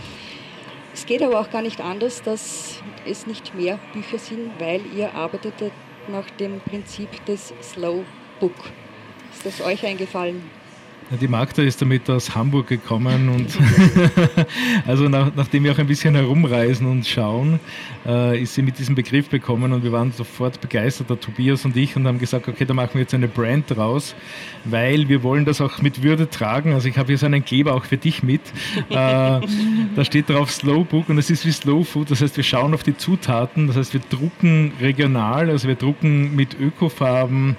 Es 0.95 1.05
geht 1.05 1.23
aber 1.23 1.41
auch 1.41 1.51
gar 1.51 1.63
nicht 1.63 1.81
anders, 1.81 2.23
dass 2.23 2.83
es 3.07 3.27
nicht 3.27 3.55
mehr 3.55 3.79
Bücher 3.93 4.19
sind, 4.19 4.51
weil 4.59 4.81
ihr 4.97 5.15
arbeitet 5.15 5.55
nach 6.09 6.29
dem 6.31 6.61
Prinzip 6.61 7.25
des 7.27 7.53
Slow 7.63 8.05
Book. 8.41 8.55
Ist 9.33 9.47
das 9.47 9.67
euch 9.67 9.85
eingefallen? 9.85 10.43
Die 11.21 11.29
Magda 11.29 11.63
ist 11.63 11.83
damit 11.83 12.09
aus 12.09 12.35
Hamburg 12.35 12.69
gekommen 12.69 13.29
und 13.29 13.59
also 14.87 15.11
nach, 15.11 15.31
nachdem 15.35 15.65
wir 15.65 15.73
auch 15.73 15.79
ein 15.79 15.87
bisschen 15.87 16.15
herumreisen 16.15 16.87
und 16.87 17.07
schauen, 17.07 17.61
äh, 18.07 18.41
ist 18.41 18.55
sie 18.55 18.63
mit 18.63 18.79
diesem 18.79 18.95
Begriff 18.95 19.29
bekommen 19.29 19.73
und 19.73 19.85
wir 19.85 19.93
waren 19.93 20.13
sofort 20.13 20.61
begeistert, 20.63 21.11
der 21.11 21.21
Tobias 21.21 21.67
und 21.67 21.77
ich, 21.77 21.97
und 21.97 22.07
haben 22.07 22.19
gesagt, 22.19 22.49
okay, 22.49 22.65
da 22.65 22.73
machen 22.73 22.95
wir 22.95 23.03
jetzt 23.03 23.13
eine 23.13 23.29
Brand 23.29 23.77
draus, 23.77 24.15
weil 24.65 25.09
wir 25.11 25.23
wollen 25.23 25.45
das 25.45 25.61
auch 25.61 25.83
mit 25.83 26.03
Würde 26.03 26.31
tragen. 26.31 26.73
Also 26.73 26.89
ich 26.89 26.97
habe 26.97 27.09
hier 27.09 27.19
so 27.19 27.27
einen 27.27 27.45
Kleber 27.45 27.75
auch 27.75 27.85
für 27.85 27.99
dich 27.99 28.23
mit. 28.23 28.41
Äh, 28.93 29.41
da 29.97 30.05
steht 30.05 30.29
drauf 30.29 30.51
Slow 30.51 30.85
Book 30.85 31.09
und 31.09 31.17
es 31.17 31.31
ist 31.31 31.47
wie 31.47 31.53
Slow 31.53 31.83
Food, 31.85 32.11
das 32.11 32.21
heißt, 32.21 32.37
wir 32.37 32.45
schauen 32.45 32.75
auf 32.75 32.83
die 32.83 32.97
Zutaten, 32.97 33.67
das 33.67 33.77
heißt, 33.77 33.95
wir 33.95 34.01
drucken 34.11 34.73
regional, 34.81 35.49
also 35.49 35.67
wir 35.67 35.77
drucken 35.77 36.37
mit 36.37 36.59
Ökofarben, 36.59 37.57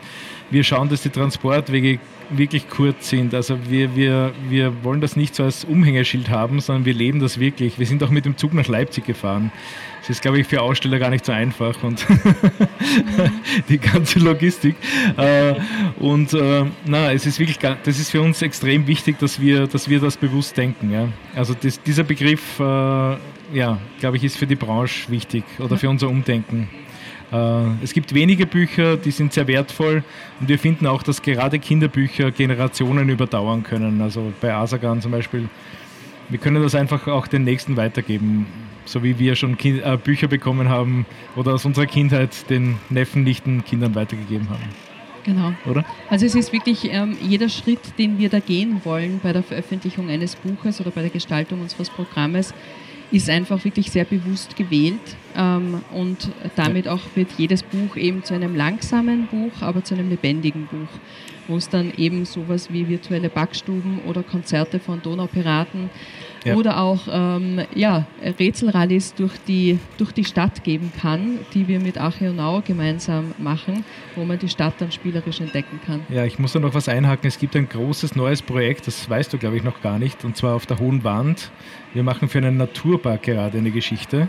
wir 0.53 0.63
schauen, 0.63 0.87
dass 0.87 1.01
die 1.01 1.09
Transportwege 1.09 1.99
wirklich 2.29 2.69
kurz 2.69 3.09
sind. 3.09 3.33
Also 3.33 3.57
wir, 3.69 3.95
wir, 3.95 4.31
wir 4.49 4.83
wollen 4.83 5.01
das 5.01 5.15
nicht 5.15 5.35
so 5.35 5.43
als 5.43 5.65
Umhängeschild 5.65 6.29
haben, 6.29 6.59
sondern 6.59 6.85
wir 6.85 6.93
leben 6.93 7.19
das 7.19 7.39
wirklich. 7.39 7.79
Wir 7.79 7.85
sind 7.85 8.03
auch 8.03 8.09
mit 8.09 8.25
dem 8.25 8.37
Zug 8.37 8.53
nach 8.53 8.67
Leipzig 8.67 9.05
gefahren. 9.05 9.51
Das 10.01 10.09
ist, 10.09 10.21
glaube 10.21 10.39
ich, 10.39 10.47
für 10.47 10.61
Aussteller 10.61 10.99
gar 10.99 11.09
nicht 11.09 11.25
so 11.25 11.31
einfach 11.31 11.81
und 11.83 12.05
die 13.69 13.77
ganze 13.77 14.19
Logistik. 14.19 14.75
Äh, 15.17 15.55
und 15.99 16.33
äh, 16.33 16.65
na, 16.85 17.11
es 17.11 17.25
ist 17.25 17.39
wirklich, 17.39 17.57
das 17.57 17.99
ist 17.99 18.11
für 18.11 18.21
uns 18.21 18.41
extrem 18.41 18.85
wichtig, 18.85 19.17
dass 19.19 19.39
wir, 19.39 19.67
dass 19.67 19.89
wir 19.89 19.99
das 19.99 20.17
bewusst 20.17 20.57
denken. 20.57 21.13
Also 21.35 21.55
das, 21.59 21.81
dieser 21.81 22.03
Begriff, 22.03 22.59
äh, 22.59 22.63
ja, 22.63 23.79
glaube 23.99 24.17
ich, 24.17 24.23
ist 24.23 24.37
für 24.37 24.47
die 24.47 24.55
Branche 24.55 25.09
wichtig 25.09 25.43
oder 25.59 25.77
für 25.77 25.89
unser 25.89 26.09
Umdenken. 26.09 26.67
Äh, 27.33 27.83
es 27.83 27.93
gibt 27.93 28.13
wenige 28.13 28.45
Bücher, 28.45 28.95
die 28.95 29.11
sind 29.11 29.33
sehr 29.33 29.47
wertvoll 29.47 30.03
und 30.39 30.47
wir 30.47 30.59
finden 30.59 30.85
auch, 30.87 31.03
dass 31.03 31.21
gerade 31.21 31.59
Kinderbücher 31.59 32.31
Generationen 32.31 33.09
überdauern 33.09 33.63
können. 33.63 34.01
Also 34.01 34.31
bei 34.39 34.53
Asagan 34.53 35.01
zum 35.01 35.11
Beispiel. 35.11 35.49
Wir 36.29 36.39
können 36.39 36.63
das 36.63 36.73
einfach 36.73 37.07
auch 37.07 37.27
den 37.27 37.43
Nächsten 37.43 37.75
weitergeben, 37.75 38.45
so 38.85 39.03
wie 39.03 39.19
wir 39.19 39.35
schon 39.35 39.57
kind 39.57 39.83
äh, 39.83 39.97
Bücher 40.01 40.27
bekommen 40.27 40.69
haben 40.69 41.05
oder 41.35 41.53
aus 41.53 41.65
unserer 41.65 41.85
Kindheit 41.85 42.49
den 42.49 42.77
Neffen, 42.89 43.23
Nichten, 43.23 43.63
Kindern 43.65 43.93
weitergegeben 43.93 44.49
haben. 44.49 44.63
Genau. 45.25 45.53
Oder? 45.65 45.85
Also 46.09 46.25
es 46.25 46.35
ist 46.35 46.51
wirklich 46.51 46.91
ähm, 46.91 47.17
jeder 47.21 47.49
Schritt, 47.49 47.97
den 47.97 48.17
wir 48.17 48.29
da 48.29 48.39
gehen 48.39 48.81
wollen 48.83 49.19
bei 49.23 49.33
der 49.33 49.43
Veröffentlichung 49.43 50.09
eines 50.09 50.35
Buches 50.35 50.81
oder 50.81 50.91
bei 50.91 51.01
der 51.01 51.09
Gestaltung 51.09 51.61
unseres 51.61 51.89
Programmes, 51.89 52.53
ist 53.11 53.29
einfach 53.29 53.63
wirklich 53.63 53.91
sehr 53.91 54.05
bewusst 54.05 54.55
gewählt 54.55 55.15
ähm, 55.35 55.81
und 55.93 56.29
damit 56.55 56.87
auch 56.87 57.01
wird 57.15 57.29
jedes 57.37 57.63
Buch 57.63 57.95
eben 57.95 58.23
zu 58.23 58.33
einem 58.33 58.55
langsamen 58.55 59.27
Buch, 59.27 59.61
aber 59.61 59.83
zu 59.83 59.93
einem 59.93 60.09
lebendigen 60.09 60.67
Buch, 60.67 60.99
wo 61.47 61.57
es 61.57 61.69
dann 61.69 61.93
eben 61.97 62.25
sowas 62.25 62.71
wie 62.71 62.87
virtuelle 62.87 63.29
Backstuben 63.29 63.99
oder 64.07 64.23
Konzerte 64.23 64.79
von 64.79 65.01
Donaupiraten 65.01 65.89
ja. 66.43 66.55
oder 66.55 66.79
auch 66.79 67.01
ähm, 67.11 67.61
ja, 67.75 68.05
Rätselrallies 68.39 69.13
durch 69.15 69.33
die, 69.47 69.79
durch 69.97 70.11
die 70.11 70.25
Stadt 70.25 70.63
geben 70.63 70.91
kann, 70.99 71.39
die 71.53 71.67
wir 71.67 71.79
mit 71.79 71.97
Achionau 71.97 72.61
gemeinsam 72.65 73.33
machen, 73.37 73.83
wo 74.15 74.23
man 74.25 74.39
die 74.39 74.49
Stadt 74.49 74.75
dann 74.79 74.91
spielerisch 74.91 75.41
entdecken 75.41 75.79
kann. 75.85 76.01
Ja, 76.09 76.25
ich 76.25 76.39
muss 76.39 76.53
da 76.53 76.59
noch 76.59 76.73
was 76.73 76.89
einhaken. 76.89 77.27
Es 77.27 77.39
gibt 77.39 77.55
ein 77.55 77.67
großes 77.67 78.15
neues 78.15 78.41
Projekt, 78.41 78.87
das 78.87 79.09
weißt 79.09 79.33
du, 79.33 79.37
glaube 79.37 79.57
ich, 79.57 79.63
noch 79.63 79.81
gar 79.81 79.99
nicht, 79.99 80.23
und 80.23 80.37
zwar 80.37 80.55
auf 80.55 80.65
der 80.65 80.79
Hohen 80.79 81.03
Wand. 81.03 81.51
Wir 81.93 82.03
machen 82.03 82.27
für 82.27 82.39
einen 82.39 82.57
Naturpark 82.57 83.23
gerade 83.23 83.57
eine 83.57 83.71
Geschichte 83.71 84.27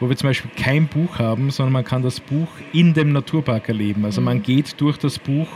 wo 0.00 0.08
wir 0.08 0.16
zum 0.16 0.28
Beispiel 0.28 0.50
kein 0.56 0.86
Buch 0.86 1.18
haben, 1.18 1.50
sondern 1.50 1.72
man 1.72 1.84
kann 1.84 2.02
das 2.02 2.20
Buch 2.20 2.48
in 2.72 2.94
dem 2.94 3.12
Naturpark 3.12 3.68
erleben. 3.68 4.04
Also 4.04 4.20
man 4.20 4.38
mhm. 4.38 4.42
geht 4.42 4.80
durch 4.80 4.98
das 4.98 5.18
Buch 5.18 5.48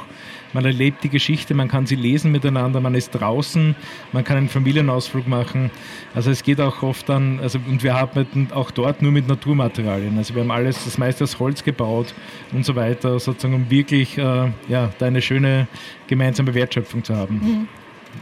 man 0.52 0.64
erlebt 0.64 1.04
die 1.04 1.08
Geschichte, 1.08 1.54
man 1.54 1.68
kann 1.68 1.86
sie 1.86 1.96
lesen 1.96 2.32
miteinander, 2.32 2.80
man 2.80 2.94
ist 2.94 3.10
draußen, 3.10 3.76
man 4.12 4.24
kann 4.24 4.36
einen 4.36 4.48
Familienausflug 4.48 5.26
machen. 5.26 5.70
Also 6.14 6.30
es 6.30 6.42
geht 6.42 6.60
auch 6.60 6.82
oft 6.82 7.08
dann, 7.08 7.40
also 7.40 7.58
und 7.68 7.82
wir 7.82 7.96
arbeiten 7.96 8.48
auch 8.52 8.70
dort 8.70 9.02
nur 9.02 9.12
mit 9.12 9.28
Naturmaterialien. 9.28 10.16
Also 10.18 10.34
wir 10.34 10.42
haben 10.42 10.50
alles, 10.50 10.84
das 10.84 10.98
meiste 10.98 11.24
aus 11.24 11.38
Holz 11.38 11.62
gebaut 11.64 12.14
und 12.52 12.64
so 12.64 12.76
weiter, 12.76 13.18
sozusagen, 13.18 13.54
um 13.54 13.70
wirklich 13.70 14.18
äh, 14.18 14.50
ja, 14.68 14.90
da 14.98 15.06
eine 15.06 15.22
schöne 15.22 15.68
gemeinsame 16.06 16.54
Wertschöpfung 16.54 17.04
zu 17.04 17.16
haben. 17.16 17.34
Mhm. 17.34 17.68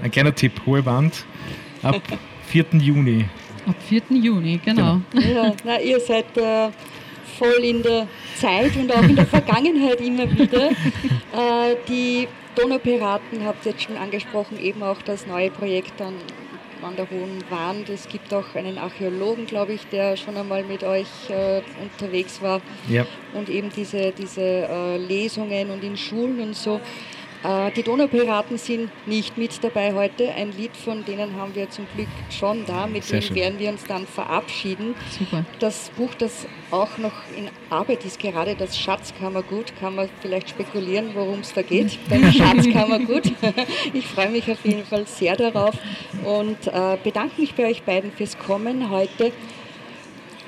Ein 0.03 0.11
kleiner 0.11 0.35
Tipp, 0.35 0.53
hohe 0.67 0.85
Wand 0.85 1.25
ab 1.83 2.03
4. 2.49 2.65
Juni. 2.73 3.25
Ab 3.67 3.77
4. 3.89 4.03
Juni, 4.11 4.61
genau. 4.65 5.01
genau. 5.11 5.27
Ja, 5.27 5.53
na, 5.65 5.81
ihr 5.81 5.99
seid 6.01 6.37
äh, 6.37 6.69
voll 7.39 7.63
in 7.63 7.83
der 7.83 8.09
Zeit 8.37 8.77
und 8.77 8.93
auch 8.93 9.03
in 9.03 9.17
der 9.17 9.27
Vergangenheit 9.27 10.01
immer 10.01 10.31
wieder. 10.31 10.71
Äh, 11.37 11.77
die 11.87 12.29
Donaupiraten 12.55 13.45
habt 13.45 13.67
ihr 13.67 13.73
jetzt 13.73 13.83
schon 13.83 13.99
angesprochen, 13.99 14.59
eben 14.59 14.83
auch 14.83 15.03
das 15.03 15.27
neue 15.27 15.51
Projekt 15.51 16.01
an, 16.01 16.15
an 16.83 16.97
der 16.97 17.11
Hohen 17.11 17.45
Wand. 17.51 17.91
Es 17.91 18.09
gibt 18.09 18.33
auch 18.33 18.55
einen 18.55 18.79
Archäologen, 18.79 19.45
glaube 19.45 19.75
ich, 19.75 19.87
der 19.89 20.17
schon 20.17 20.37
einmal 20.37 20.65
mit 20.65 20.83
euch 20.83 21.09
äh, 21.29 21.61
unterwegs 21.83 22.41
war. 22.41 22.63
Ja. 22.89 23.05
Und 23.35 23.51
eben 23.51 23.71
diese, 23.77 24.13
diese 24.13 24.41
äh, 24.41 24.97
Lesungen 24.97 25.71
und 25.71 25.85
in 25.85 25.99
Schulen 25.99 26.41
und 26.41 26.57
so. 26.57 26.81
Äh, 27.47 27.71
die 27.71 27.83
Donaupiraten 27.85 28.59
sind 28.59 28.91
nicht 29.07 29.39
mit 29.39 29.63
dabei 29.63 29.95
heute. 29.95 30.33
Ein 30.35 30.51
Lied 30.53 30.77
von 30.77 31.05
denen 31.05 31.37
haben 31.37 31.55
wir 31.55 31.71
zum 31.71 31.87
Glück 31.95 32.09
schon 32.31 32.67
da, 32.67 32.87
mit 32.89 33.05
Sehr 33.05 33.21
dem 33.21 33.27
schön. 33.27 33.37
werden 33.37 33.59
wir 33.61 33.71
uns 33.71 33.85
dann 33.85 34.07
verabschieden. 34.07 34.95
Super. 35.17 35.45
Das 35.61 35.91
Buch, 35.91 36.13
das 36.19 36.47
auch 36.73 36.99
noch 36.99 37.13
in 37.37 37.49
Arbeit 37.71 38.05
ist, 38.05 38.19
gerade 38.19 38.57
das 38.57 38.77
Schatzkammergut, 38.77 39.73
kann 39.79 39.95
man 39.95 40.09
vielleicht 40.21 40.51
spekulieren, 40.51 41.11
worum 41.15 41.41
es 41.41 41.53
da 41.53 41.63
geht 41.63 41.99
beim 42.09 42.33
Schatzkammergut. 42.33 43.25
Ich 43.93 44.07
freue 44.07 44.31
mich 44.31 44.51
auf 44.51 44.65
jeden 44.65 44.85
Fall 44.85 45.07
sehr 45.07 45.37
darauf 45.37 45.75
und 46.25 46.67
äh, 46.67 46.99
bedanke 47.03 47.41
mich 47.41 47.55
bei 47.55 47.67
euch 47.67 47.83
beiden 47.83 48.11
fürs 48.13 48.37
Kommen 48.39 48.91
heute. 48.91 49.33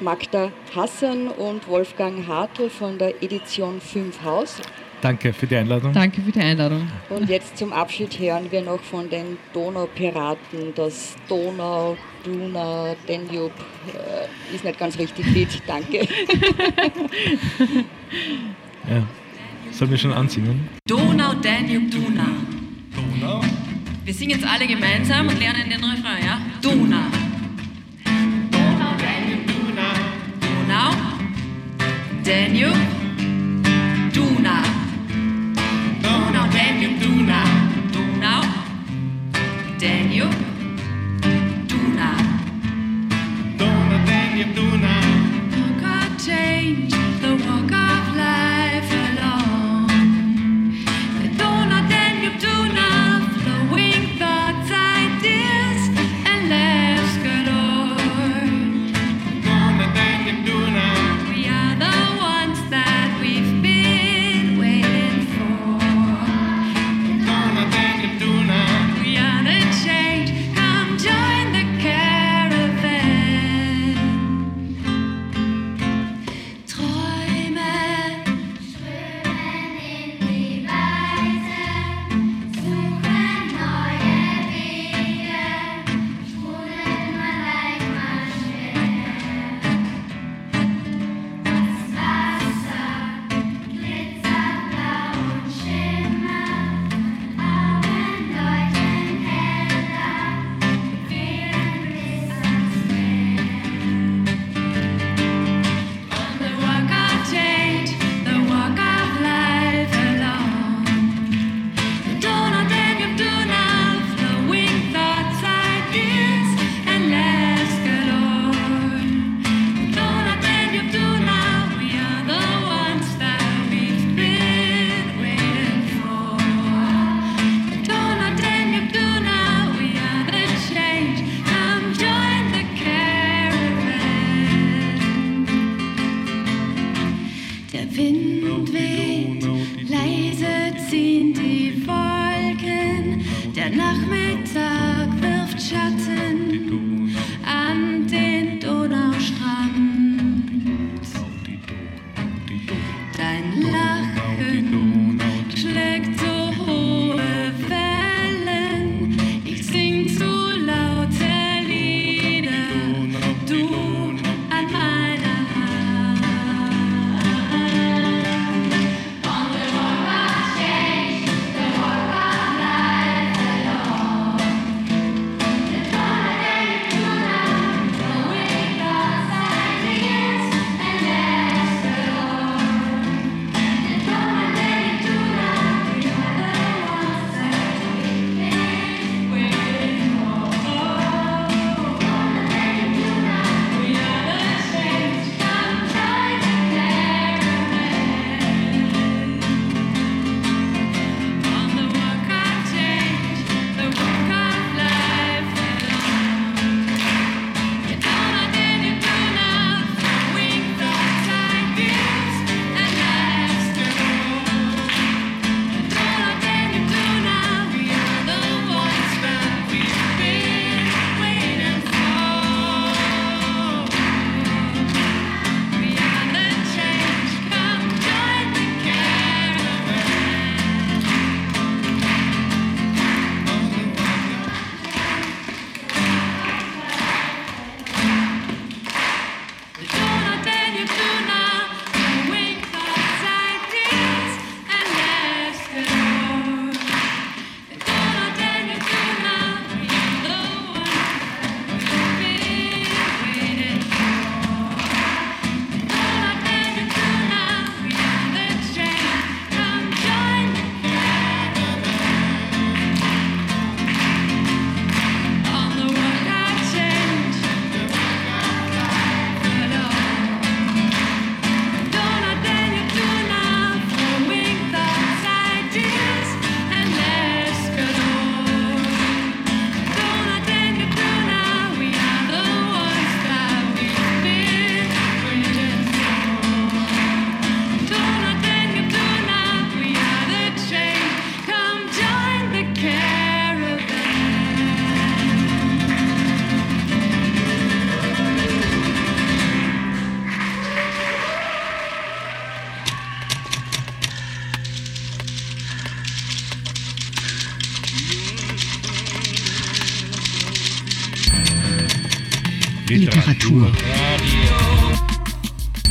Magda 0.00 0.52
Hassan 0.74 1.28
und 1.28 1.68
Wolfgang 1.68 2.26
Hartl 2.26 2.70
von 2.70 2.98
der 2.98 3.22
Edition 3.22 3.80
5 3.80 4.22
Haus. 4.22 4.56
Danke 5.00 5.32
für 5.32 5.46
die 5.46 5.54
Einladung. 5.56 5.92
Danke 5.92 6.20
für 6.20 6.32
die 6.32 6.40
Einladung. 6.40 6.88
Und 7.08 7.28
jetzt 7.28 7.56
zum 7.56 7.72
Abschied 7.72 8.18
hören 8.18 8.50
wir 8.50 8.62
noch 8.62 8.80
von 8.80 9.08
den 9.08 9.38
Donaupiraten 9.52 10.74
das 10.74 11.14
Donau, 11.28 11.96
Duna, 12.24 12.96
Danube. 13.06 13.52
Äh, 13.86 14.54
ist 14.54 14.64
nicht 14.64 14.78
ganz 14.78 14.98
richtig 14.98 15.24
Lied. 15.26 15.62
Danke. 15.66 15.98
ja. 18.90 19.02
Sollen 19.70 19.90
wir 19.90 19.98
schon 19.98 20.12
ansingen? 20.12 20.68
Donau, 20.86 21.34
Danube, 21.34 21.88
Duna. 21.90 22.26
Donau. 22.94 23.40
Wir 24.04 24.14
singen 24.14 24.32
jetzt 24.32 24.46
alle 24.46 24.66
gemeinsam 24.66 25.28
und 25.28 25.38
lernen 25.38 25.70
den 25.70 25.84
Refrain, 25.84 26.24
ja? 26.24 26.40
Duna. 26.60 27.06
Donau, 28.50 28.96
Danube, 28.98 29.44
Duna. 29.46 29.92
Donau, 30.40 30.90
Danube, 32.24 32.97